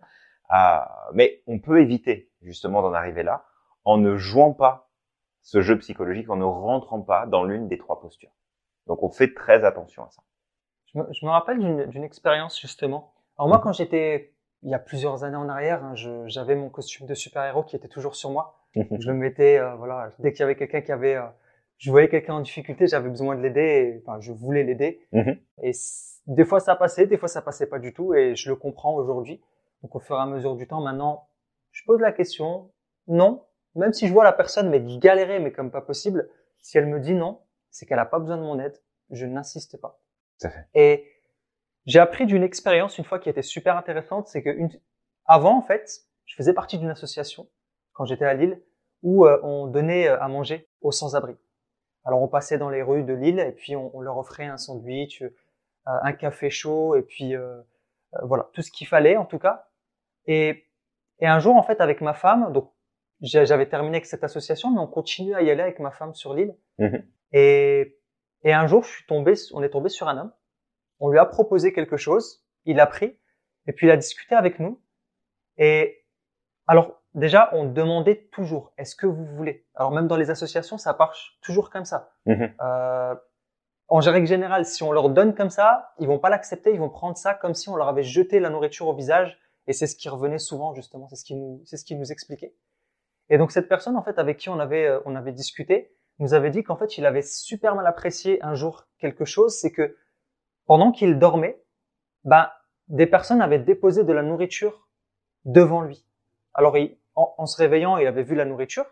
mais 1.13 1.41
on 1.47 1.59
peut 1.59 1.81
éviter 1.81 2.29
justement 2.41 2.81
d'en 2.81 2.93
arriver 2.93 3.23
là 3.23 3.45
en 3.85 3.97
ne 3.97 4.17
jouant 4.17 4.53
pas 4.53 4.89
ce 5.41 5.61
jeu 5.61 5.77
psychologique, 5.77 6.29
en 6.29 6.37
ne 6.37 6.43
rentrant 6.43 7.01
pas 7.01 7.25
dans 7.25 7.45
l'une 7.45 7.67
des 7.67 7.77
trois 7.77 8.01
postures. 8.01 8.31
Donc 8.87 9.01
on 9.01 9.09
fait 9.09 9.33
très 9.33 9.63
attention 9.63 10.03
à 10.03 10.09
ça. 10.09 10.23
Je 10.93 10.99
me, 10.99 11.07
je 11.11 11.25
me 11.25 11.31
rappelle 11.31 11.87
d'une 11.89 12.03
expérience 12.03 12.59
justement. 12.59 13.13
Alors 13.37 13.49
moi, 13.49 13.59
quand 13.59 13.73
j'étais 13.73 14.33
il 14.63 14.69
y 14.69 14.73
a 14.73 14.79
plusieurs 14.79 15.23
années 15.23 15.35
en 15.35 15.49
arrière, 15.49 15.83
hein, 15.83 15.93
j'avais 16.27 16.55
mon 16.55 16.69
costume 16.69 17.05
de 17.05 17.13
super-héros 17.13 17.63
qui 17.63 17.75
était 17.75 17.87
toujours 17.87 18.15
sur 18.15 18.31
moi. 18.31 18.57
je 18.75 19.07
le 19.07 19.13
mettais, 19.13 19.59
euh, 19.59 19.75
voilà, 19.75 20.11
dès 20.19 20.31
qu'il 20.31 20.39
y 20.39 20.43
avait 20.43 20.55
quelqu'un 20.55 20.81
qui 20.81 20.91
avait, 20.91 21.15
euh, 21.15 21.27
je 21.77 21.91
voyais 21.91 22.07
quelqu'un 22.07 22.35
en 22.35 22.39
difficulté, 22.39 22.87
j'avais 22.87 23.09
besoin 23.09 23.35
de 23.35 23.41
l'aider, 23.41 24.01
enfin, 24.01 24.19
je 24.19 24.31
voulais 24.31 24.63
l'aider. 24.63 25.05
Mhm. 25.11 25.37
Et 25.61 25.71
des 26.27 26.45
fois 26.45 26.59
ça 26.59 26.75
passait, 26.75 27.05
des 27.05 27.17
fois 27.17 27.27
ça 27.27 27.41
passait 27.41 27.67
pas 27.67 27.79
du 27.79 27.93
tout, 27.93 28.13
et 28.13 28.35
je 28.35 28.49
le 28.49 28.55
comprends 28.55 28.95
aujourd'hui. 28.95 29.41
Donc 29.83 29.95
au 29.95 29.99
fur 29.99 30.15
et 30.15 30.19
à 30.19 30.25
mesure 30.25 30.55
du 30.55 30.65
temps, 30.65 30.81
maintenant, 30.81 31.27
je 31.71 31.83
pose 31.85 31.99
la 31.99 32.13
question, 32.13 32.71
non, 33.07 33.43
même 33.75 33.93
si 33.93 34.07
je 34.07 34.13
vois 34.13 34.23
la 34.23 34.33
personne 34.33 34.69
mais 34.69 34.79
galérer, 34.97 35.39
mais 35.39 35.51
comme 35.51 35.71
pas 35.71 35.81
possible, 35.81 36.29
si 36.61 36.77
elle 36.77 36.87
me 36.87 36.99
dit 36.99 37.13
non, 37.13 37.41
c'est 37.69 37.85
qu'elle 37.85 37.99
a 37.99 38.05
pas 38.05 38.19
besoin 38.19 38.37
de 38.37 38.43
mon 38.43 38.59
aide, 38.59 38.77
je 39.11 39.25
n'insiste 39.25 39.79
pas. 39.79 39.99
Fait. 40.41 40.67
Et 40.73 41.11
j'ai 41.85 41.99
appris 41.99 42.25
d'une 42.25 42.43
expérience 42.43 42.97
une 42.97 43.03
fois 43.03 43.19
qui 43.19 43.29
était 43.29 43.41
super 43.41 43.77
intéressante, 43.77 44.27
c'est 44.27 44.43
que 44.43 44.49
une... 44.49 44.69
avant 45.25 45.57
en 45.57 45.61
fait, 45.61 45.89
je 46.25 46.35
faisais 46.35 46.53
partie 46.53 46.77
d'une 46.77 46.89
association 46.89 47.49
quand 47.93 48.05
j'étais 48.05 48.25
à 48.25 48.33
Lille 48.33 48.61
où 49.01 49.25
euh, 49.25 49.39
on 49.43 49.67
donnait 49.67 50.07
euh, 50.07 50.19
à 50.19 50.27
manger 50.27 50.69
aux 50.81 50.91
sans-abri. 50.91 51.35
Alors 52.05 52.21
on 52.21 52.27
passait 52.27 52.57
dans 52.57 52.69
les 52.69 52.81
rues 52.81 53.03
de 53.03 53.13
Lille 53.13 53.39
et 53.39 53.51
puis 53.51 53.75
on, 53.75 53.99
leur 53.99 54.17
offrait 54.17 54.45
un 54.45 54.57
sandwich, 54.57 55.21
euh, 55.21 55.29
un 55.85 56.13
café 56.13 56.49
chaud 56.49 56.95
et 56.95 57.01
puis 57.01 57.33
voilà 58.23 58.49
tout 58.53 58.61
ce 58.61 58.71
qu'il 58.71 58.87
fallait 58.87 59.17
en 59.17 59.25
tout 59.25 59.39
cas. 59.39 59.67
Et, 60.25 60.65
et 61.19 61.27
un 61.27 61.39
jour 61.39 61.55
en 61.55 61.63
fait 61.63 61.81
avec 61.81 62.01
ma 62.01 62.13
femme, 62.13 62.51
donc 62.53 62.71
j'avais 63.21 63.67
terminé 63.67 63.97
avec 63.97 64.05
cette 64.05 64.23
association, 64.23 64.71
mais 64.71 64.79
on 64.79 64.87
continue 64.87 65.33
à 65.33 65.41
y 65.41 65.49
aller 65.49 65.61
avec 65.61 65.79
ma 65.79 65.91
femme 65.91 66.13
sur 66.13 66.33
l'île. 66.33 66.55
Mmh 66.77 66.97
et, 67.35 67.97
et 68.43 68.53
un 68.53 68.67
jour 68.67 68.83
je 68.83 68.89
suis 68.89 69.05
tombé, 69.05 69.33
on 69.53 69.63
est 69.63 69.69
tombé 69.69 69.89
sur 69.89 70.07
un 70.07 70.17
homme 70.17 70.31
on 71.03 71.09
lui 71.09 71.19
a 71.19 71.25
proposé 71.25 71.73
quelque 71.73 71.97
chose, 71.97 72.45
il 72.63 72.79
a 72.79 72.87
pris, 72.87 73.19
et 73.67 73.73
puis 73.73 73.87
il 73.87 73.91
a 73.91 73.97
discuté 73.97 74.35
avec 74.35 74.57
nous. 74.59 74.81
Et 75.57 76.05
alors, 76.65 77.01
déjà, 77.13 77.49
on 77.51 77.65
demandait 77.65 78.29
toujours, 78.31 78.71
est-ce 78.77 78.95
que 78.95 79.05
vous 79.05 79.25
voulez? 79.25 79.67
Alors 79.75 79.91
même 79.91 80.07
dans 80.07 80.15
les 80.15 80.29
associations, 80.29 80.77
ça 80.77 80.95
marche 80.97 81.37
toujours 81.41 81.69
comme 81.69 81.83
ça. 81.83 82.13
Mhm. 82.25 82.53
Euh, 82.61 83.15
en 83.89 83.99
règle 83.99 84.27
générale, 84.27 84.65
si 84.65 84.81
on 84.81 84.93
leur 84.93 85.09
donne 85.09 85.35
comme 85.35 85.49
ça, 85.49 85.93
ils 85.99 86.07
vont 86.07 86.19
pas 86.19 86.29
l'accepter, 86.29 86.73
ils 86.73 86.79
vont 86.79 86.89
prendre 86.89 87.17
ça 87.17 87.33
comme 87.33 87.53
si 87.53 87.67
on 87.67 87.75
leur 87.75 87.89
avait 87.89 88.03
jeté 88.03 88.39
la 88.39 88.49
nourriture 88.49 88.87
au 88.87 88.95
visage. 88.95 89.37
Et 89.67 89.73
c'est 89.73 89.87
ce 89.87 89.97
qui 89.97 90.07
revenait 90.07 90.39
souvent, 90.39 90.73
justement, 90.73 91.09
c'est 91.09 91.17
ce 91.17 91.25
qui 91.25 91.35
nous, 91.35 91.61
c'est 91.65 91.75
ce 91.75 91.83
qui 91.83 91.95
nous 91.95 92.13
expliquait. 92.13 92.55
Et 93.29 93.37
donc 93.37 93.51
cette 93.51 93.67
personne, 93.67 93.97
en 93.97 94.03
fait, 94.03 94.19
avec 94.19 94.37
qui 94.37 94.47
on 94.47 94.59
avait, 94.59 94.85
euh, 94.85 94.99
on 95.05 95.15
avait 95.15 95.33
discuté, 95.33 95.93
nous 96.19 96.33
avait 96.33 96.51
dit 96.51 96.63
qu'en 96.63 96.75
fait, 96.75 96.97
il 96.97 97.05
avait 97.05 97.21
super 97.21 97.75
mal 97.75 97.87
apprécié 97.87 98.41
un 98.43 98.55
jour 98.55 98.85
quelque 98.99 99.25
chose, 99.25 99.57
c'est 99.59 99.71
que 99.71 99.97
pendant 100.65 100.91
qu'il 100.91 101.19
dormait, 101.19 101.61
ben, 102.23 102.49
des 102.87 103.07
personnes 103.07 103.41
avaient 103.41 103.59
déposé 103.59 104.03
de 104.03 104.13
la 104.13 104.23
nourriture 104.23 104.87
devant 105.45 105.81
lui. 105.81 106.05
Alors, 106.53 106.77
en, 107.15 107.45
se 107.45 107.57
réveillant, 107.57 107.97
il 107.97 108.07
avait 108.07 108.23
vu 108.23 108.35
la 108.35 108.45
nourriture. 108.45 108.85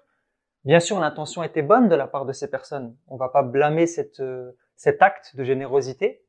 Bien 0.63 0.79
sûr, 0.79 0.99
l'intention 0.99 1.43
était 1.43 1.61
bonne 1.61 1.89
de 1.89 1.95
la 1.95 2.07
part 2.07 2.25
de 2.25 2.33
ces 2.33 2.49
personnes. 2.49 2.95
On 3.07 3.17
va 3.17 3.29
pas 3.29 3.43
blâmer 3.43 3.87
cette, 3.87 4.19
euh, 4.19 4.51
cet 4.75 5.01
acte 5.01 5.35
de 5.35 5.43
générosité. 5.43 6.25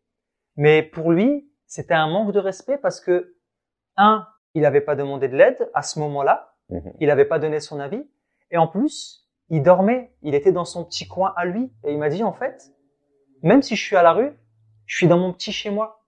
Mais 0.57 0.83
pour 0.83 1.13
lui, 1.13 1.51
c'était 1.67 1.95
un 1.95 2.07
manque 2.07 2.33
de 2.33 2.39
respect 2.39 2.79
parce 2.79 3.01
que, 3.01 3.37
un, 3.97 4.27
il 4.55 4.63
n'avait 4.63 4.81
pas 4.81 4.95
demandé 4.95 5.29
de 5.29 5.37
l'aide 5.37 5.71
à 5.75 5.83
ce 5.83 5.99
moment-là. 6.01 6.55
Mhm. 6.71 6.93
Il 7.01 7.09
n'avait 7.09 7.25
pas 7.25 7.39
donné 7.39 7.61
son 7.61 7.81
avis. 7.81 8.09
Et 8.51 8.57
en 8.57 8.69
plus, 8.69 9.22
il 9.53 9.63
dormait. 9.63 10.13
Il 10.23 10.35
était 10.35 10.51
dans 10.51 10.65
son 10.65 10.85
petit 10.85 11.07
coin 11.07 11.33
à 11.37 11.45
lui. 11.45 11.71
Et 11.85 11.93
il 11.93 11.99
m'a 11.99 12.09
dit, 12.09 12.25
en 12.25 12.33
fait, 12.33 12.73
même 13.43 13.63
si 13.63 13.77
je 13.77 13.85
suis 13.85 13.97
à 13.97 14.03
la 14.03 14.13
rue, 14.13 14.33
je 14.87 14.97
suis 14.97 15.07
dans 15.07 15.19
mon 15.19 15.33
petit 15.33 15.53
chez 15.53 15.71
moi. 15.71 16.05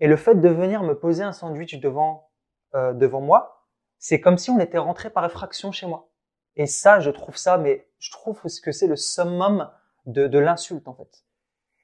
Et 0.00 0.06
le 0.06 0.16
fait 0.16 0.34
de 0.34 0.48
venir 0.48 0.82
me 0.82 0.96
poser 0.96 1.24
un 1.24 1.32
sandwich 1.32 1.80
devant, 1.80 2.30
euh, 2.74 2.92
devant 2.92 3.22
moi, 3.22 3.66
c'est 3.98 4.20
comme 4.20 4.36
si 4.36 4.50
on 4.50 4.60
était 4.60 4.78
rentré 4.78 5.08
par 5.08 5.24
effraction 5.24 5.72
chez 5.72 5.86
moi. 5.86 6.10
Et 6.56 6.66
ça, 6.66 7.00
je 7.00 7.10
trouve 7.10 7.36
ça, 7.36 7.56
mais 7.56 7.88
je 7.98 8.12
trouve 8.12 8.40
que 8.62 8.70
c'est 8.70 8.86
le 8.86 8.96
summum 8.96 9.70
de, 10.04 10.26
de 10.26 10.38
l'insulte, 10.38 10.86
en 10.86 10.94
fait. 10.94 11.24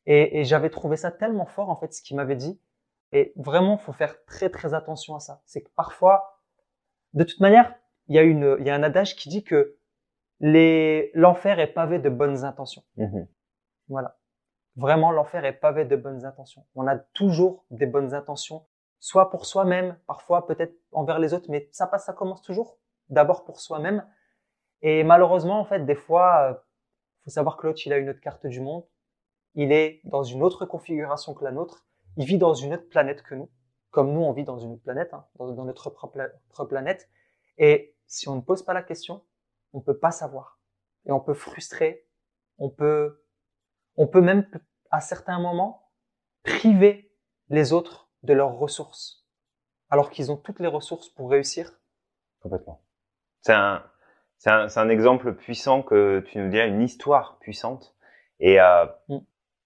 Et, 0.05 0.41
et 0.41 0.45
j'avais 0.45 0.71
trouvé 0.71 0.97
ça 0.97 1.11
tellement 1.11 1.47
fort, 1.47 1.71
en 1.71 1.77
fait, 1.77 1.95
ce 1.95 2.03
qu'il 2.03 2.17
m'avait 2.17 2.37
dit. 2.37 2.61
Et 3.13 3.33
vraiment, 3.37 3.79
faut 3.79 3.93
faire 3.93 4.23
très, 4.27 4.51
très 4.51 4.75
attention 4.75 5.17
à 5.17 5.21
ça. 5.21 5.41
C'est 5.47 5.63
que 5.63 5.71
parfois, 5.77 6.43
de 7.15 7.25
toute 7.25 7.41
manière, 7.41 7.75
il 8.09 8.17
y 8.17 8.19
il 8.19 8.67
y 8.67 8.71
a 8.71 8.75
un 8.75 8.83
adage 8.83 9.17
qui 9.17 9.29
dit 9.31 9.45
que 9.45 9.79
les, 10.41 11.11
l'enfer 11.15 11.59
est 11.61 11.73
pavé 11.73 11.99
de 11.99 12.09
bonnes 12.09 12.45
intentions. 12.45 12.83
Mmh 12.97 13.23
voilà. 13.89 14.17
Vraiment, 14.77 15.11
l'enfer 15.11 15.45
est 15.45 15.53
pavé 15.53 15.85
de 15.85 15.97
bonnes 15.97 16.25
intentions. 16.25 16.65
On 16.77 16.87
a 16.87 16.97
toujours 16.97 17.65
des 17.71 17.87
bonnes 17.87 18.15
intentions, 18.15 18.65
soit 19.01 19.29
pour 19.29 19.45
soi-même, 19.45 19.99
parfois 20.07 20.47
peut-être 20.47 20.75
envers 20.93 21.19
les 21.19 21.35
autres, 21.35 21.51
mais 21.51 21.69
ça 21.73 21.89
passe, 21.89 22.07
ça 22.07 22.13
commence 22.13 22.41
toujours 22.41 22.79
d'abord 23.09 23.45
pour 23.45 23.61
soi-même. 23.61 24.07
Et 24.83 25.03
malheureusement, 25.03 25.59
en 25.59 25.65
fait, 25.65 25.85
des 25.85 25.97
fois, 25.97 26.51
euh, 26.51 26.55
faut 27.25 27.31
savoir 27.31 27.57
que 27.57 27.67
l'autre, 27.67 27.81
il 27.85 27.93
a 27.93 27.99
une 27.99 28.09
autre 28.11 28.21
carte 28.21 28.47
du 28.47 28.61
monde. 28.61 28.85
Il 29.55 29.73
est 29.73 30.01
dans 30.05 30.23
une 30.23 30.43
autre 30.43 30.65
configuration 30.65 31.35
que 31.35 31.45
la 31.45 31.51
nôtre. 31.51 31.85
Il 32.17 32.25
vit 32.25 32.39
dans 32.39 32.55
une 32.55 32.75
autre 32.75 32.89
planète 32.89 33.23
que 33.23 33.35
nous, 33.35 33.51
comme 33.91 34.13
nous, 34.13 34.21
on 34.21 34.33
vit 34.33 34.45
dans 34.45 34.59
une 34.59 34.73
autre 34.73 34.83
planète, 34.83 35.13
hein, 35.13 35.27
dans, 35.39 35.65
notre 35.65 35.91
propre 35.91 36.65
planète. 36.65 37.11
Et 37.59 37.97
si 38.07 38.29
on 38.29 38.37
ne 38.37 38.41
pose 38.41 38.63
pas 38.63 38.73
la 38.73 38.83
question, 38.83 39.23
on 39.73 39.81
peut 39.81 39.99
pas 39.99 40.11
savoir. 40.11 40.59
Et 41.07 41.13
on 41.13 41.21
peut 41.21 41.35
frustrer, 41.35 42.07
on 42.59 42.71
peut 42.71 43.21
on 43.97 44.07
peut 44.07 44.21
même, 44.21 44.47
à 44.91 45.01
certains 45.01 45.39
moments, 45.39 45.91
priver 46.43 47.13
les 47.49 47.73
autres 47.73 48.11
de 48.23 48.33
leurs 48.33 48.55
ressources, 48.55 49.27
alors 49.91 50.11
qu'ils 50.11 50.33
ont 50.33 50.37
toutes 50.37 50.61
les 50.61 50.69
ressources 50.69 51.09
pour 51.09 51.31
réussir. 51.31 51.79
Complètement. 52.41 52.83
C'est 53.43 53.53
un, 53.53 53.85
c'est 54.39 54.51
un, 54.51 54.69
un, 54.75 54.89
exemple 54.89 55.35
puissant 55.35 55.83
que 55.83 56.21
tu 56.21 56.39
nous 56.39 56.49
dis, 56.49 56.59
une 56.59 56.81
histoire 56.81 57.39
puissante. 57.41 57.95
Et 58.39 58.61
euh, 58.61 58.87
mm. 59.09 59.19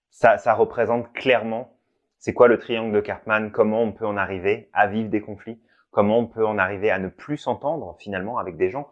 ça, 0.09 0.37
ça 0.37 0.53
représente 0.53 1.13
clairement 1.13 1.77
c'est 2.17 2.33
quoi 2.33 2.47
le 2.47 2.57
triangle 2.57 2.93
de 2.93 3.01
Cartman, 3.01 3.51
comment 3.51 3.83
on 3.83 3.91
peut 3.91 4.07
en 4.07 4.17
arriver 4.17 4.69
à 4.73 4.87
vivre 4.87 5.09
des 5.09 5.21
conflits, 5.21 5.61
comment 5.91 6.17
on 6.17 6.27
peut 6.27 6.45
en 6.45 6.57
arriver 6.57 6.89
à 6.89 6.97
ne 6.97 7.07
plus 7.07 7.37
s'entendre 7.37 7.95
finalement 7.99 8.37
avec 8.37 8.57
des 8.57 8.71
gens? 8.71 8.89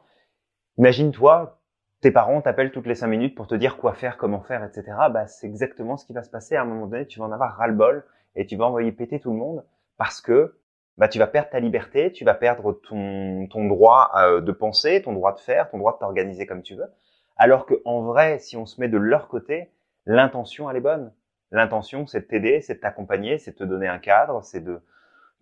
Imagine-toi, 0.78 1.60
tes 2.02 2.12
parents 2.12 2.42
t'appellent 2.42 2.72
toutes 2.72 2.88
les 2.88 2.96
cinq 2.96 3.08
minutes 3.08 3.36
pour 3.36 3.48
te 3.48 3.56
dire 3.56 3.78
quoi 3.78 3.94
faire, 3.94 4.18
comment 4.18 4.42
faire, 4.42 4.64
etc. 4.64 4.84
Bah, 5.12 5.28
c'est 5.28 5.48
exactement 5.48 5.98
ce 5.98 6.06
qui 6.06 6.14
va 6.14 6.24
se 6.24 6.30
passer. 6.30 6.56
À 6.56 6.64
un 6.64 6.66
moment 6.66 6.88
donné, 6.88 7.06
tu 7.06 7.20
vas 7.20 7.26
en 7.26 7.32
avoir 7.32 7.56
ras-le-bol 7.58 8.06
et 8.36 8.46
tu 8.46 8.56
vas 8.56 8.66
envoyer 8.66 8.92
péter 8.92 9.20
tout 9.20 9.32
le 9.32 9.38
monde 9.38 9.64
parce 9.98 10.20
que 10.20 10.58
bah, 10.98 11.08
tu 11.08 11.20
vas 11.20 11.28
perdre 11.28 11.50
ta 11.50 11.60
liberté, 11.60 12.12
tu 12.12 12.26
vas 12.26 12.34
perdre 12.34 12.74
ton, 12.88 13.48
ton 13.48 13.68
droit 13.68 14.12
euh, 14.18 14.42
de 14.42 14.52
penser, 14.52 15.02
ton 15.02 15.14
droit 15.14 15.34
de 15.34 15.40
faire, 15.40 15.70
ton 15.70 15.78
droit 15.78 15.94
de 15.94 16.00
t'organiser 16.00 16.46
comme 16.46 16.62
tu 16.62 16.76
veux. 16.76 16.92
Alors 17.38 17.66
que 17.66 17.76
en 17.86 18.02
vrai, 18.02 18.40
si 18.40 18.58
on 18.58 18.66
se 18.66 18.80
met 18.82 18.90
de 18.90 18.98
leur 18.98 19.28
côté, 19.28 19.72
l'intention 20.06 20.70
elle 20.70 20.78
est 20.78 20.82
bonne. 20.82 21.12
L'intention, 21.52 22.08
c'est 22.08 22.22
de 22.22 22.26
t'aider, 22.26 22.62
c'est 22.62 22.76
de 22.76 22.80
t'accompagner, 22.80 23.38
c'est 23.38 23.52
de 23.52 23.58
te 23.58 23.64
donner 23.64 23.88
un 23.88 24.00
cadre, 24.00 24.44
c'est 24.44 24.64
de, 24.64 24.82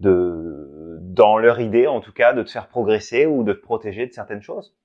de, 0.02 0.98
dans 1.00 1.38
leur 1.38 1.62
idée 1.62 1.88
en 1.88 2.02
tout 2.02 2.12
cas, 2.12 2.34
de 2.34 2.44
te 2.44 2.52
faire 2.52 2.68
progresser 2.68 3.26
ou 3.26 3.44
de 3.44 3.54
te 3.54 3.62
protéger 3.62 4.08
de 4.08 4.12
certaines 4.12 4.42
choses. 4.42 4.76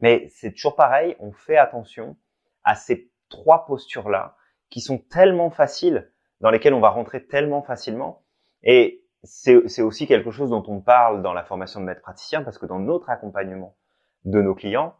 Mais 0.00 0.28
c'est 0.30 0.52
toujours 0.52 0.76
pareil, 0.76 1.16
on 1.18 1.32
fait 1.32 1.56
attention 1.56 2.16
à 2.64 2.74
ces 2.74 3.10
trois 3.28 3.66
postures-là 3.66 4.36
qui 4.70 4.80
sont 4.80 4.98
tellement 4.98 5.50
faciles, 5.50 6.10
dans 6.40 6.50
lesquelles 6.50 6.74
on 6.74 6.80
va 6.80 6.90
rentrer 6.90 7.26
tellement 7.26 7.62
facilement. 7.62 8.22
Et 8.62 9.04
c'est 9.24 9.82
aussi 9.82 10.06
quelque 10.06 10.30
chose 10.30 10.50
dont 10.50 10.64
on 10.68 10.80
parle 10.80 11.22
dans 11.22 11.32
la 11.32 11.42
formation 11.42 11.80
de 11.80 11.86
maître 11.86 12.02
praticien, 12.02 12.42
parce 12.42 12.58
que 12.58 12.66
dans 12.66 12.78
notre 12.78 13.10
accompagnement 13.10 13.76
de 14.24 14.40
nos 14.40 14.54
clients, 14.54 14.96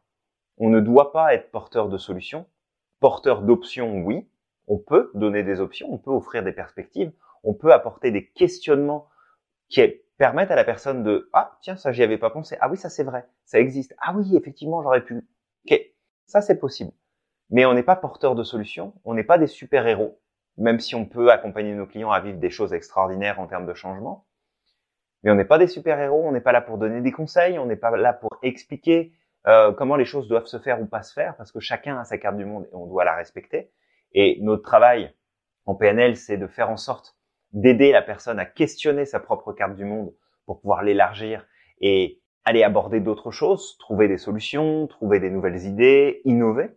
on 0.57 0.69
ne 0.71 0.81
doit 0.81 1.13
pas 1.13 1.35
être 1.35 1.51
porteur 1.51 1.89
de 1.89 1.99
solutions, 1.99 2.47
porteur 3.01 3.43
d'options, 3.43 3.99
oui. 4.01 4.29
On 4.67 4.79
peut 4.79 5.11
donner 5.15 5.45
des 5.45 5.61
options, 5.61 5.91
on 5.91 5.99
peut 5.99 6.11
offrir 6.11 6.43
des 6.43 6.53
perspectives, 6.53 7.13
on 7.43 7.55
peut 7.55 7.73
apporter 7.73 8.11
des 8.11 8.27
questionnements 8.27 9.09
qui 9.69 9.81
permettent 10.19 10.51
à 10.51 10.57
la 10.57 10.65
personne 10.65 11.03
de 11.05 11.31
ah 11.33 11.57
tiens 11.63 11.77
ça 11.77 11.93
j'y 11.93 12.03
avais 12.03 12.19
pas 12.19 12.31
pensé. 12.31 12.59
Ah 12.61 12.69
oui 12.69 12.77
ça 12.77 12.91
c'est 12.91 13.05
vrai. 13.05 13.27
Ça 13.45 13.59
existe. 13.59 13.95
Ah 14.01 14.13
oui 14.15 14.37
effectivement 14.37 14.83
j'aurais 14.83 15.05
pu 15.05 15.27
ok. 15.69 15.81
Ça 16.27 16.43
c'est 16.43 16.59
possible. 16.59 16.93
Mais 17.51 17.65
on 17.65 17.73
n'est 17.73 17.83
pas 17.83 17.97
porteur 17.97 18.35
de 18.35 18.43
solutions. 18.43 18.93
On 19.05 19.15
n'est 19.15 19.25
pas 19.25 19.39
des 19.39 19.47
super 19.47 19.87
héros 19.87 20.21
même 20.59 20.81
si 20.81 20.97
on 20.97 21.07
peut 21.07 21.31
accompagner 21.31 21.73
nos 21.73 21.87
clients 21.87 22.11
à 22.11 22.21
vivre 22.21 22.39
des 22.39 22.51
choses 22.51 22.75
extraordinaires 22.75 23.39
en 23.39 23.47
termes 23.47 23.67
de 23.67 23.75
changement. 23.75 24.27
Mais 25.23 25.31
on 25.31 25.37
n'est 25.37 25.45
pas 25.45 25.59
des 25.59 25.69
super 25.69 25.99
héros 26.01 26.25
on 26.27 26.33
n'est 26.33 26.41
pas 26.41 26.53
là 26.53 26.61
pour 26.61 26.79
donner 26.79 27.01
des 27.01 27.13
conseils. 27.13 27.59
On 27.59 27.67
n'est 27.67 27.77
pas 27.77 27.97
là 27.97 28.13
pour 28.13 28.31
expliquer 28.43 29.13
euh, 29.47 29.73
comment 29.73 29.97
les 29.97 30.05
choses 30.05 30.29
doivent 30.29 30.47
se 30.47 30.59
faire 30.59 30.83
ou 30.83 30.87
pas 30.87 31.03
se 31.03 31.13
faire 31.13 31.37
parce 31.37 31.53
que 31.53 31.61
chacun 31.61 31.97
a 31.99 32.05
sa 32.05 32.19
carte 32.19 32.37
du 32.37 32.45
monde 32.45 32.67
et 32.71 32.75
on 32.75 32.87
doit 32.87 33.05
la 33.05 33.15
respecter. 33.15 33.71
Et 34.13 34.39
notre 34.43 34.63
travail 34.63 35.15
en 35.65 35.77
PNL 35.77 36.17
c'est 36.17 36.39
de 36.39 36.49
faire 36.49 36.71
en 36.71 36.77
sorte 36.77 37.18
d'aider 37.53 37.93
la 37.93 38.03
personne 38.03 38.39
à 38.39 38.45
questionner 38.45 39.05
sa 39.05 39.21
propre 39.21 39.53
carte 39.53 39.75
du 39.75 39.85
monde 39.85 40.15
pour 40.47 40.61
pouvoir 40.61 40.83
l'élargir 40.83 41.47
et 41.81 42.21
aller 42.45 42.63
aborder 42.63 43.01
d'autres 43.01 43.31
choses, 43.31 43.77
trouver 43.79 44.09
des 44.09 44.19
solutions, 44.19 44.87
trouver 44.87 45.21
des 45.21 45.31
nouvelles 45.31 45.65
idées, 45.65 46.21
innover. 46.25 46.71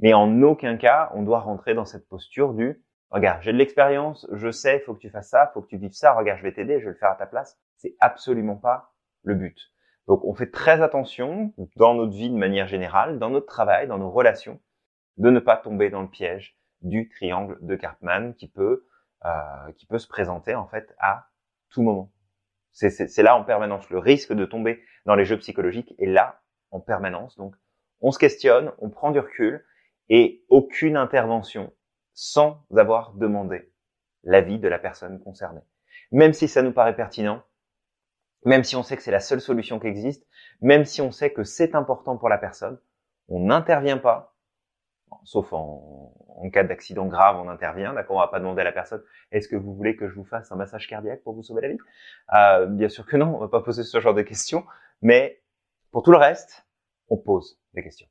Mais 0.00 0.14
en 0.14 0.42
aucun 0.42 0.76
cas, 0.76 1.10
on 1.14 1.22
doit 1.22 1.40
rentrer 1.40 1.74
dans 1.74 1.84
cette 1.84 2.08
posture 2.08 2.54
du 2.54 2.82
regarde, 3.10 3.42
j'ai 3.42 3.52
de 3.52 3.58
l'expérience, 3.58 4.26
je 4.32 4.50
sais, 4.50 4.80
faut 4.80 4.94
que 4.94 5.00
tu 5.00 5.10
fasses 5.10 5.30
ça, 5.30 5.50
faut 5.54 5.62
que 5.62 5.68
tu 5.68 5.78
vives 5.78 5.92
ça, 5.92 6.12
regarde, 6.12 6.38
je 6.38 6.42
vais 6.42 6.52
t'aider, 6.52 6.80
je 6.80 6.86
vais 6.86 6.92
le 6.92 6.98
faire 6.98 7.10
à 7.10 7.16
ta 7.16 7.26
place. 7.26 7.58
C'est 7.76 7.96
absolument 8.00 8.56
pas 8.56 8.92
le 9.22 9.34
but. 9.34 9.58
Donc 10.06 10.24
on 10.24 10.34
fait 10.34 10.50
très 10.50 10.82
attention 10.82 11.52
dans 11.76 11.94
notre 11.94 12.12
vie 12.12 12.30
de 12.30 12.36
manière 12.36 12.66
générale, 12.66 13.18
dans 13.18 13.30
notre 13.30 13.46
travail, 13.46 13.88
dans 13.88 13.98
nos 13.98 14.10
relations, 14.10 14.60
de 15.16 15.30
ne 15.30 15.40
pas 15.40 15.56
tomber 15.56 15.90
dans 15.90 16.02
le 16.02 16.08
piège 16.08 16.56
du 16.82 17.08
triangle 17.08 17.58
de 17.62 17.74
Cartman 17.74 18.34
qui 18.34 18.48
peut 18.48 18.86
euh, 19.26 19.72
qui 19.72 19.86
peut 19.86 19.98
se 19.98 20.06
présenter 20.06 20.54
en 20.54 20.68
fait 20.68 20.94
à 21.00 21.30
tout 21.70 21.82
moment. 21.82 22.12
C'est 22.72 23.22
là 23.22 23.36
en 23.36 23.42
permanence. 23.42 23.90
Le 23.90 23.98
risque 23.98 24.32
de 24.32 24.44
tomber 24.44 24.82
dans 25.04 25.14
les 25.14 25.24
jeux 25.24 25.38
psychologiques 25.38 25.94
est 25.98 26.06
là 26.06 26.42
en 26.70 26.78
permanence. 26.78 27.36
Donc, 27.36 27.56
on 28.02 28.12
se 28.12 28.18
questionne, 28.18 28.70
on 28.78 28.90
prend 28.90 29.10
du 29.10 29.18
recul 29.18 29.64
et 30.10 30.44
aucune 30.48 30.96
intervention 30.96 31.72
sans 32.12 32.64
avoir 32.76 33.14
demandé 33.14 33.72
l'avis 34.22 34.58
de 34.58 34.68
la 34.68 34.78
personne 34.78 35.18
concernée. 35.20 35.62
Même 36.12 36.32
si 36.32 36.46
ça 36.46 36.62
nous 36.62 36.72
paraît 36.72 36.94
pertinent, 36.94 37.42
même 38.44 38.62
si 38.62 38.76
on 38.76 38.84
sait 38.84 38.96
que 38.96 39.02
c'est 39.02 39.10
la 39.10 39.20
seule 39.20 39.40
solution 39.40 39.80
qui 39.80 39.88
existe, 39.88 40.24
même 40.60 40.84
si 40.84 41.00
on 41.00 41.10
sait 41.10 41.32
que 41.32 41.42
c'est 41.42 41.74
important 41.74 42.16
pour 42.16 42.28
la 42.28 42.38
personne, 42.38 42.78
on 43.28 43.40
n'intervient 43.40 43.98
pas 43.98 44.35
sauf 45.24 45.52
en, 45.52 46.12
cas 46.52 46.64
d'accident 46.64 47.06
grave, 47.06 47.36
on 47.38 47.48
intervient. 47.48 47.92
D'accord, 47.92 48.16
on 48.16 48.20
va 48.20 48.28
pas 48.28 48.38
demander 48.38 48.60
à 48.60 48.64
la 48.64 48.72
personne 48.72 49.02
est-ce 49.32 49.48
que 49.48 49.56
vous 49.56 49.74
voulez 49.74 49.96
que 49.96 50.08
je 50.08 50.14
vous 50.14 50.24
fasse 50.24 50.52
un 50.52 50.56
massage 50.56 50.86
cardiaque 50.88 51.22
pour 51.22 51.34
vous 51.34 51.42
sauver 51.42 51.62
la 51.62 51.68
vie? 51.68 51.78
Euh, 52.34 52.66
Bien 52.66 52.88
sûr 52.88 53.06
que 53.06 53.16
non, 53.16 53.34
on 53.34 53.38
va 53.38 53.48
pas 53.48 53.60
poser 53.60 53.82
ce 53.82 54.00
genre 54.00 54.14
de 54.14 54.22
questions. 54.22 54.64
Mais 55.02 55.42
pour 55.90 56.02
tout 56.02 56.10
le 56.10 56.18
reste, 56.18 56.66
on 57.08 57.16
pose 57.16 57.60
des 57.74 57.82
questions. 57.82 58.06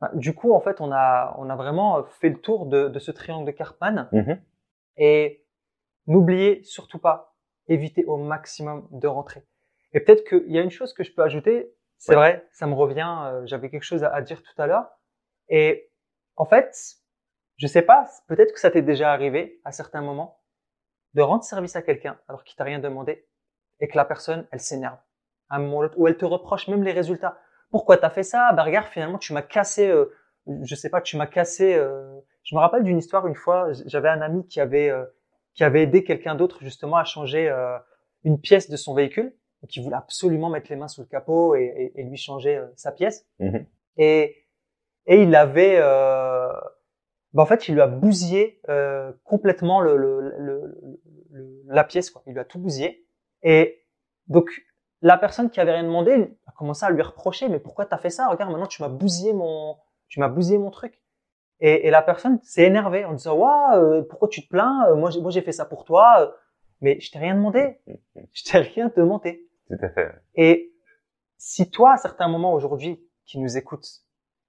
Ah, 0.00 0.10
du 0.14 0.34
coup, 0.34 0.52
en 0.52 0.60
fait, 0.60 0.80
on 0.80 0.92
a 0.92 1.34
on 1.38 1.48
a 1.48 1.56
vraiment 1.56 2.04
fait 2.04 2.28
le 2.28 2.40
tour 2.40 2.66
de, 2.66 2.98
ce 2.98 3.10
triangle 3.10 3.46
de 3.46 3.50
Karpman. 3.50 4.08
Mm-hmm. 4.12 4.38
Et 4.98 5.44
n'oubliez 6.06 6.62
surtout 6.64 6.98
pas, 6.98 7.34
évitez 7.68 8.04
au 8.04 8.16
maximum 8.16 8.88
de 8.90 9.06
rentrer. 9.06 9.44
Et 9.92 10.00
peut-être 10.00 10.24
qu'il 10.24 10.52
y 10.52 10.58
a 10.58 10.62
une 10.62 10.70
chose 10.70 10.92
que 10.92 11.04
je 11.04 11.12
peux 11.12 11.22
ajouter. 11.22 11.72
C'est 11.98 12.14
vrai, 12.14 12.46
ça 12.52 12.66
me 12.66 12.74
revient. 12.74 13.14
Euh, 13.24 13.46
j'avais 13.46 13.70
quelque 13.70 13.82
chose 13.82 14.04
à, 14.04 14.14
à 14.14 14.20
dire 14.20 14.42
tout 14.42 14.60
à 14.60 14.66
l'heure. 14.66 14.90
Et 15.48 15.85
en 16.36 16.44
fait, 16.44 16.96
je 17.56 17.66
sais 17.66 17.82
pas, 17.82 18.08
peut-être 18.28 18.52
que 18.52 18.60
ça 18.60 18.70
t'est 18.70 18.82
déjà 18.82 19.12
arrivé 19.12 19.60
à 19.64 19.72
certains 19.72 20.02
moments 20.02 20.40
de 21.14 21.22
rendre 21.22 21.44
service 21.44 21.76
à 21.76 21.82
quelqu'un 21.82 22.18
alors 22.28 22.44
qu'il 22.44 22.56
t'a 22.56 22.64
rien 22.64 22.78
demandé 22.78 23.26
et 23.80 23.88
que 23.88 23.96
la 23.96 24.04
personne, 24.04 24.46
elle 24.50 24.60
s'énerve 24.60 24.98
à 25.48 25.56
un 25.56 25.60
moment 25.60 25.88
ou 25.96 26.06
elle 26.06 26.16
te 26.16 26.24
reproche 26.24 26.68
même 26.68 26.82
les 26.82 26.92
résultats. 26.92 27.38
Pourquoi 27.70 27.96
t'as 27.96 28.10
fait 28.10 28.22
ça? 28.22 28.52
Bah 28.52 28.62
regarde, 28.62 28.86
finalement, 28.88 29.18
tu 29.18 29.32
m'as 29.32 29.42
cassé, 29.42 29.88
euh, 29.88 30.12
je 30.62 30.74
sais 30.74 30.90
pas, 30.90 31.00
tu 31.00 31.16
m'as 31.16 31.26
cassé. 31.26 31.74
Euh, 31.74 32.20
je 32.42 32.54
me 32.54 32.60
rappelle 32.60 32.82
d'une 32.82 32.98
histoire 32.98 33.26
une 33.26 33.34
fois, 33.34 33.72
j'avais 33.86 34.08
un 34.08 34.20
ami 34.20 34.46
qui 34.46 34.60
avait 34.60 34.90
euh, 34.90 35.04
qui 35.54 35.64
avait 35.64 35.82
aidé 35.82 36.04
quelqu'un 36.04 36.34
d'autre 36.34 36.58
justement 36.60 36.96
à 36.96 37.04
changer 37.04 37.48
euh, 37.48 37.78
une 38.24 38.40
pièce 38.40 38.68
de 38.68 38.76
son 38.76 38.94
véhicule, 38.94 39.34
qui 39.68 39.82
voulait 39.82 39.96
absolument 39.96 40.50
mettre 40.50 40.70
les 40.70 40.76
mains 40.76 40.88
sous 40.88 41.00
le 41.00 41.06
capot 41.06 41.56
et, 41.56 41.92
et, 41.94 42.02
lui 42.04 42.16
changer 42.16 42.62
sa 42.76 42.92
pièce. 42.92 43.26
Mmh 43.38 43.58
et 43.98 44.45
et 45.06 45.22
il 45.22 45.34
avait, 45.34 45.76
euh, 45.78 46.52
bah 47.32 47.42
en 47.42 47.46
fait, 47.46 47.68
il 47.68 47.74
lui 47.74 47.80
a 47.80 47.86
bousillé 47.86 48.60
euh, 48.68 49.12
complètement 49.24 49.80
le, 49.80 49.96
le, 49.96 50.20
le, 50.38 51.62
la 51.66 51.84
pièce, 51.84 52.10
quoi. 52.10 52.22
Il 52.26 52.32
lui 52.32 52.40
a 52.40 52.44
tout 52.44 52.58
bousillé. 52.58 53.06
Et 53.42 53.84
donc, 54.28 54.50
la 55.02 55.18
personne 55.18 55.50
qui 55.50 55.60
avait 55.60 55.72
rien 55.72 55.84
demandé 55.84 56.36
a 56.46 56.52
commencé 56.52 56.84
à 56.84 56.90
lui 56.90 57.02
reprocher, 57.02 57.48
mais 57.48 57.60
pourquoi 57.60 57.86
t'as 57.86 57.98
fait 57.98 58.10
ça? 58.10 58.28
Regarde, 58.28 58.50
maintenant 58.50 58.66
tu 58.66 58.82
m'as 58.82 58.88
bousillé 58.88 59.32
mon, 59.32 59.76
tu 60.08 60.20
m'as 60.20 60.28
bousillé 60.28 60.58
mon 60.58 60.70
truc. 60.70 61.00
Et, 61.60 61.86
et 61.86 61.90
la 61.90 62.02
personne 62.02 62.38
s'est 62.42 62.64
énervée 62.64 63.04
en 63.04 63.12
disant, 63.12 63.36
waouh, 63.36 63.76
euh, 63.76 64.02
pourquoi 64.02 64.28
tu 64.28 64.42
te 64.42 64.48
plains? 64.48 64.94
Moi, 64.94 65.10
j'ai, 65.10 65.20
moi, 65.20 65.30
j'ai 65.30 65.42
fait 65.42 65.52
ça 65.52 65.64
pour 65.64 65.84
toi, 65.84 66.34
mais 66.80 67.00
je 67.00 67.10
t'ai 67.10 67.18
rien 67.18 67.34
demandé. 67.34 67.78
Je 68.32 68.44
t'ai 68.44 68.58
rien 68.58 68.90
demandé. 68.94 69.48
Tout 69.68 69.76
à 69.82 69.88
fait. 69.88 70.12
Et 70.34 70.74
si 71.38 71.70
toi, 71.70 71.92
à 71.92 71.96
certains 71.96 72.28
moments 72.28 72.52
aujourd'hui, 72.52 73.02
qui 73.24 73.38
nous 73.38 73.56
écoutes, 73.56 73.86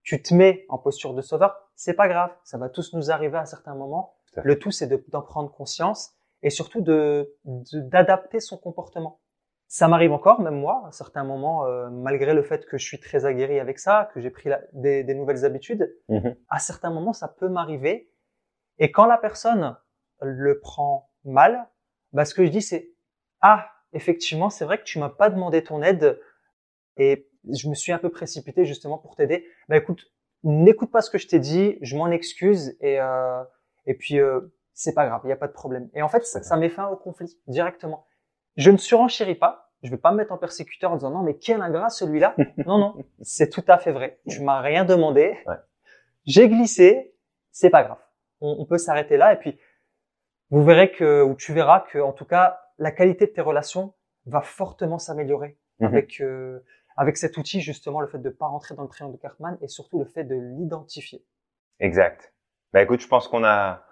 tu 0.08 0.22
te 0.22 0.34
mets 0.34 0.66
en 0.70 0.78
posture 0.78 1.14
de 1.14 1.22
sauveur, 1.22 1.70
c'est 1.76 1.94
pas 1.94 2.08
grave, 2.08 2.32
ça 2.46 2.58
va 2.58 2.70
tous 2.70 2.94
nous 2.94 3.12
arriver 3.12 3.38
à 3.38 3.46
certains 3.46 3.76
moments. 3.76 4.16
Le 4.42 4.58
tout, 4.58 4.72
c'est 4.72 4.88
d'en 5.10 5.22
prendre 5.22 5.52
conscience 5.52 6.14
et 6.44 6.50
surtout 6.50 6.80
de 6.80 7.36
d'adapter 7.44 8.40
son 8.40 8.58
comportement. 8.58 9.20
Ça 9.68 9.90
m'arrive 9.90 10.14
encore, 10.14 10.40
même 10.40 10.58
moi, 10.58 10.86
à 10.88 10.92
certains 10.92 11.26
moments, 11.26 11.66
euh, 11.66 11.90
malgré 11.90 12.34
le 12.34 12.42
fait 12.42 12.66
que 12.68 12.78
je 12.78 12.86
suis 12.86 13.02
très 13.02 13.26
aguerri 13.26 13.60
avec 13.60 13.80
ça, 13.80 14.10
que 14.14 14.22
j'ai 14.22 14.30
pris 14.30 14.50
des, 14.72 15.04
des, 15.04 15.14
nouvelles 15.14 15.44
habitudes, 15.44 15.94
mm-hmm. 16.08 16.38
à 16.48 16.60
certains 16.60 16.90
moments, 16.90 17.12
ça 17.12 17.28
peut 17.28 17.50
m'arriver. 17.50 18.10
Et 18.78 18.92
quand 18.92 19.08
la 19.08 19.18
personne 19.18 19.76
le 20.22 20.60
prend 20.62 21.10
mal, 21.26 21.68
bah, 22.14 22.24
ce 22.24 22.34
que 22.34 22.46
je 22.46 22.52
dis, 22.52 22.62
c'est 22.62 22.94
ah, 23.42 23.70
effectivement, 23.92 24.50
c'est 24.50 24.64
vrai 24.64 24.78
que 24.78 24.86
tu 24.86 25.00
m'as 25.00 25.10
pas 25.10 25.30
demandé 25.30 25.64
ton 25.64 25.82
aide 25.82 26.18
et 26.96 27.30
je 27.54 27.70
me 27.70 27.76
suis 27.76 27.92
un 27.92 27.98
peu 27.98 28.10
précipité 28.10 28.66
justement 28.66 28.98
pour 28.98 29.16
t'aider. 29.16 29.46
Bah 29.70 29.78
écoute, 29.78 30.12
n'écoute 30.44 30.92
pas 30.92 31.02
ce 31.02 31.10
que 31.10 31.18
je 31.18 31.28
t'ai 31.28 31.40
dit, 31.40 31.78
je 31.82 31.96
m'en 31.98 32.10
excuse 32.12 32.78
et 32.82 33.00
euh, 33.00 33.44
et 33.86 33.94
puis 33.94 34.20
euh, 34.20 34.42
c'est 34.74 34.94
pas 34.94 35.06
grave, 35.08 35.22
il 35.24 35.30
y 35.30 35.34
a 35.34 35.38
pas 35.38 35.48
de 35.48 35.54
problème. 35.54 35.90
Et 35.94 36.02
en 36.02 36.10
fait, 36.10 36.26
ça, 36.26 36.44
ça 36.44 36.58
met 36.58 36.70
fin 36.70 36.88
au 36.88 36.96
conflit 36.96 37.38
directement. 37.48 38.06
Je 38.56 38.72
ne 38.72 38.78
surenchéris 38.78 39.36
pas, 39.36 39.72
je 39.84 39.90
vais 39.92 39.98
pas 39.98 40.12
me 40.12 40.18
mettre 40.18 40.32
en 40.32 40.38
persécuteur 40.38 40.92
en 40.92 40.96
disant 40.96 41.12
non 41.12 41.22
mais 41.24 41.38
quel 41.38 41.62
ingrat 41.62 41.90
celui-là. 41.90 42.36
non 42.66 42.78
non, 42.78 42.96
c'est 43.22 43.50
tout 43.50 43.64
à 43.68 43.78
fait 43.78 43.92
vrai. 43.92 44.20
Tu 44.30 44.42
m'as 44.42 44.62
rien 44.62 44.86
demandé. 44.86 45.38
Ouais. 45.46 45.56
J'ai 46.26 46.50
glissé, 46.50 47.16
c'est 47.52 47.70
pas 47.70 47.84
grave. 47.84 48.00
On, 48.42 48.58
on 48.60 48.66
peut 48.66 48.78
s'arrêter 48.78 49.18
là 49.18 49.34
et 49.34 49.38
puis 49.38 49.58
vous 50.50 50.64
verrez 50.64 50.92
que 50.92 51.24
ou 51.24 51.36
tu 51.36 51.54
verras 51.54 51.82
que 51.92 52.00
en 52.00 52.14
tout 52.14 52.26
cas 52.26 52.60
la 52.78 52.92
qualité 52.92 53.26
de 53.26 53.32
tes 53.32 53.42
relations 53.42 53.94
va 54.26 54.42
fortement 54.42 55.00
s'améliorer 55.00 55.58
Mhm. 55.80 55.88
avec 55.88 56.22
euh, 56.22 56.60
avec 56.98 57.18
cet 57.18 57.38
outil 57.38 57.62
justement 57.62 58.02
le 58.02 58.08
fait 58.08 58.18
de 58.18 58.30
pas 58.30 58.48
rentrer 58.48 58.76
dans 58.76 58.84
le 58.84 58.90
triangle 58.90 59.16
de 59.16 59.22
Cartman 59.22 59.58
et 59.62 59.68
surtout 59.68 60.00
le 60.00 60.06
fait 60.06 60.24
de 60.24 60.36
l'identifier. 60.36 61.24
Exact. 61.80 62.34
Bah 62.74 62.82
écoute, 62.82 63.02
je 63.02 63.08
pense 63.08 63.28
qu'on 63.28 63.44
a 63.44 63.84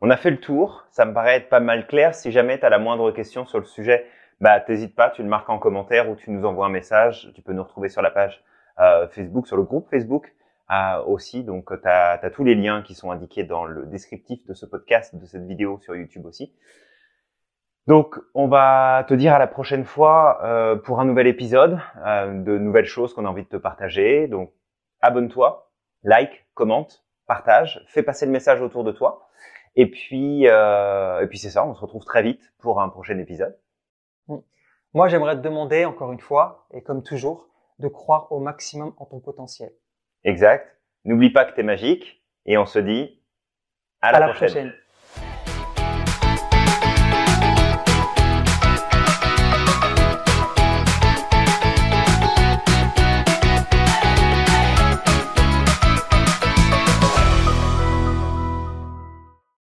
on 0.00 0.10
a 0.10 0.16
fait 0.16 0.30
le 0.30 0.40
tour. 0.40 0.86
Ça 0.90 1.04
me 1.04 1.12
paraît 1.12 1.36
être 1.36 1.48
pas 1.48 1.60
mal 1.60 1.86
clair. 1.86 2.14
Si 2.14 2.32
jamais 2.32 2.58
tu 2.58 2.64
as 2.64 2.70
la 2.70 2.78
moindre 2.78 3.10
question 3.10 3.44
sur 3.46 3.58
le 3.58 3.66
sujet, 3.66 4.06
bah 4.40 4.60
t'hésites 4.60 4.94
pas, 4.94 5.10
tu 5.10 5.22
le 5.22 5.28
marques 5.28 5.50
en 5.50 5.58
commentaire 5.58 6.08
ou 6.08 6.16
tu 6.16 6.30
nous 6.30 6.44
envoies 6.46 6.66
un 6.66 6.70
message. 6.70 7.30
Tu 7.34 7.42
peux 7.42 7.52
nous 7.52 7.62
retrouver 7.62 7.88
sur 7.88 8.02
la 8.02 8.10
page 8.10 8.42
euh, 8.78 9.08
Facebook, 9.08 9.46
sur 9.46 9.56
le 9.56 9.62
groupe 9.62 9.88
Facebook 9.90 10.34
euh, 10.70 11.02
aussi. 11.04 11.44
Donc 11.44 11.70
tu 11.82 11.88
as, 11.88 12.30
tous 12.32 12.44
les 12.44 12.54
liens 12.54 12.82
qui 12.82 12.94
sont 12.94 13.10
indiqués 13.10 13.44
dans 13.44 13.64
le 13.64 13.86
descriptif 13.86 14.46
de 14.46 14.54
ce 14.54 14.64
podcast, 14.64 15.14
de 15.14 15.26
cette 15.26 15.46
vidéo 15.46 15.78
sur 15.80 15.94
YouTube 15.94 16.24
aussi. 16.24 16.54
Donc, 17.86 18.16
on 18.34 18.46
va 18.46 19.04
te 19.08 19.14
dire 19.14 19.34
à 19.34 19.38
la 19.38 19.46
prochaine 19.46 19.84
fois 19.84 20.40
euh, 20.44 20.76
pour 20.76 21.00
un 21.00 21.04
nouvel 21.04 21.26
épisode, 21.26 21.80
euh, 22.04 22.42
de 22.42 22.58
nouvelles 22.58 22.84
choses 22.84 23.14
qu'on 23.14 23.24
a 23.24 23.28
envie 23.28 23.42
de 23.42 23.48
te 23.48 23.56
partager. 23.56 24.28
Donc, 24.28 24.52
abonne-toi, 25.00 25.70
like, 26.02 26.46
commente, 26.54 27.04
partage, 27.26 27.84
fais 27.88 28.02
passer 28.02 28.26
le 28.26 28.32
message 28.32 28.60
autour 28.60 28.84
de 28.84 28.92
toi. 28.92 29.28
Et 29.76 29.90
puis, 29.90 30.46
euh, 30.48 31.22
et 31.22 31.26
puis 31.26 31.38
c'est 31.38 31.50
ça, 31.50 31.64
on 31.64 31.74
se 31.74 31.80
retrouve 31.80 32.04
très 32.04 32.22
vite 32.22 32.52
pour 32.58 32.80
un 32.80 32.88
prochain 32.88 33.18
épisode. 33.18 33.58
Mm. 34.28 34.38
Moi, 34.94 35.08
j'aimerais 35.08 35.36
te 35.36 35.40
demander 35.40 35.84
encore 35.84 36.12
une 36.12 36.20
fois, 36.20 36.66
et 36.72 36.82
comme 36.82 37.02
toujours, 37.02 37.48
de 37.78 37.88
croire 37.88 38.30
au 38.30 38.40
maximum 38.40 38.92
en 38.98 39.06
ton 39.06 39.20
potentiel. 39.20 39.72
Exact. 40.24 40.76
N'oublie 41.04 41.30
pas 41.30 41.44
que 41.44 41.54
tu 41.54 41.60
es 41.60 41.64
magique, 41.64 42.22
Et 42.46 42.58
on 42.58 42.66
se 42.66 42.78
dit 42.78 43.22
à 44.02 44.08
À 44.08 44.12
la, 44.12 44.20
la 44.20 44.28
prochaine. 44.28 44.48
prochaine. 44.48 44.72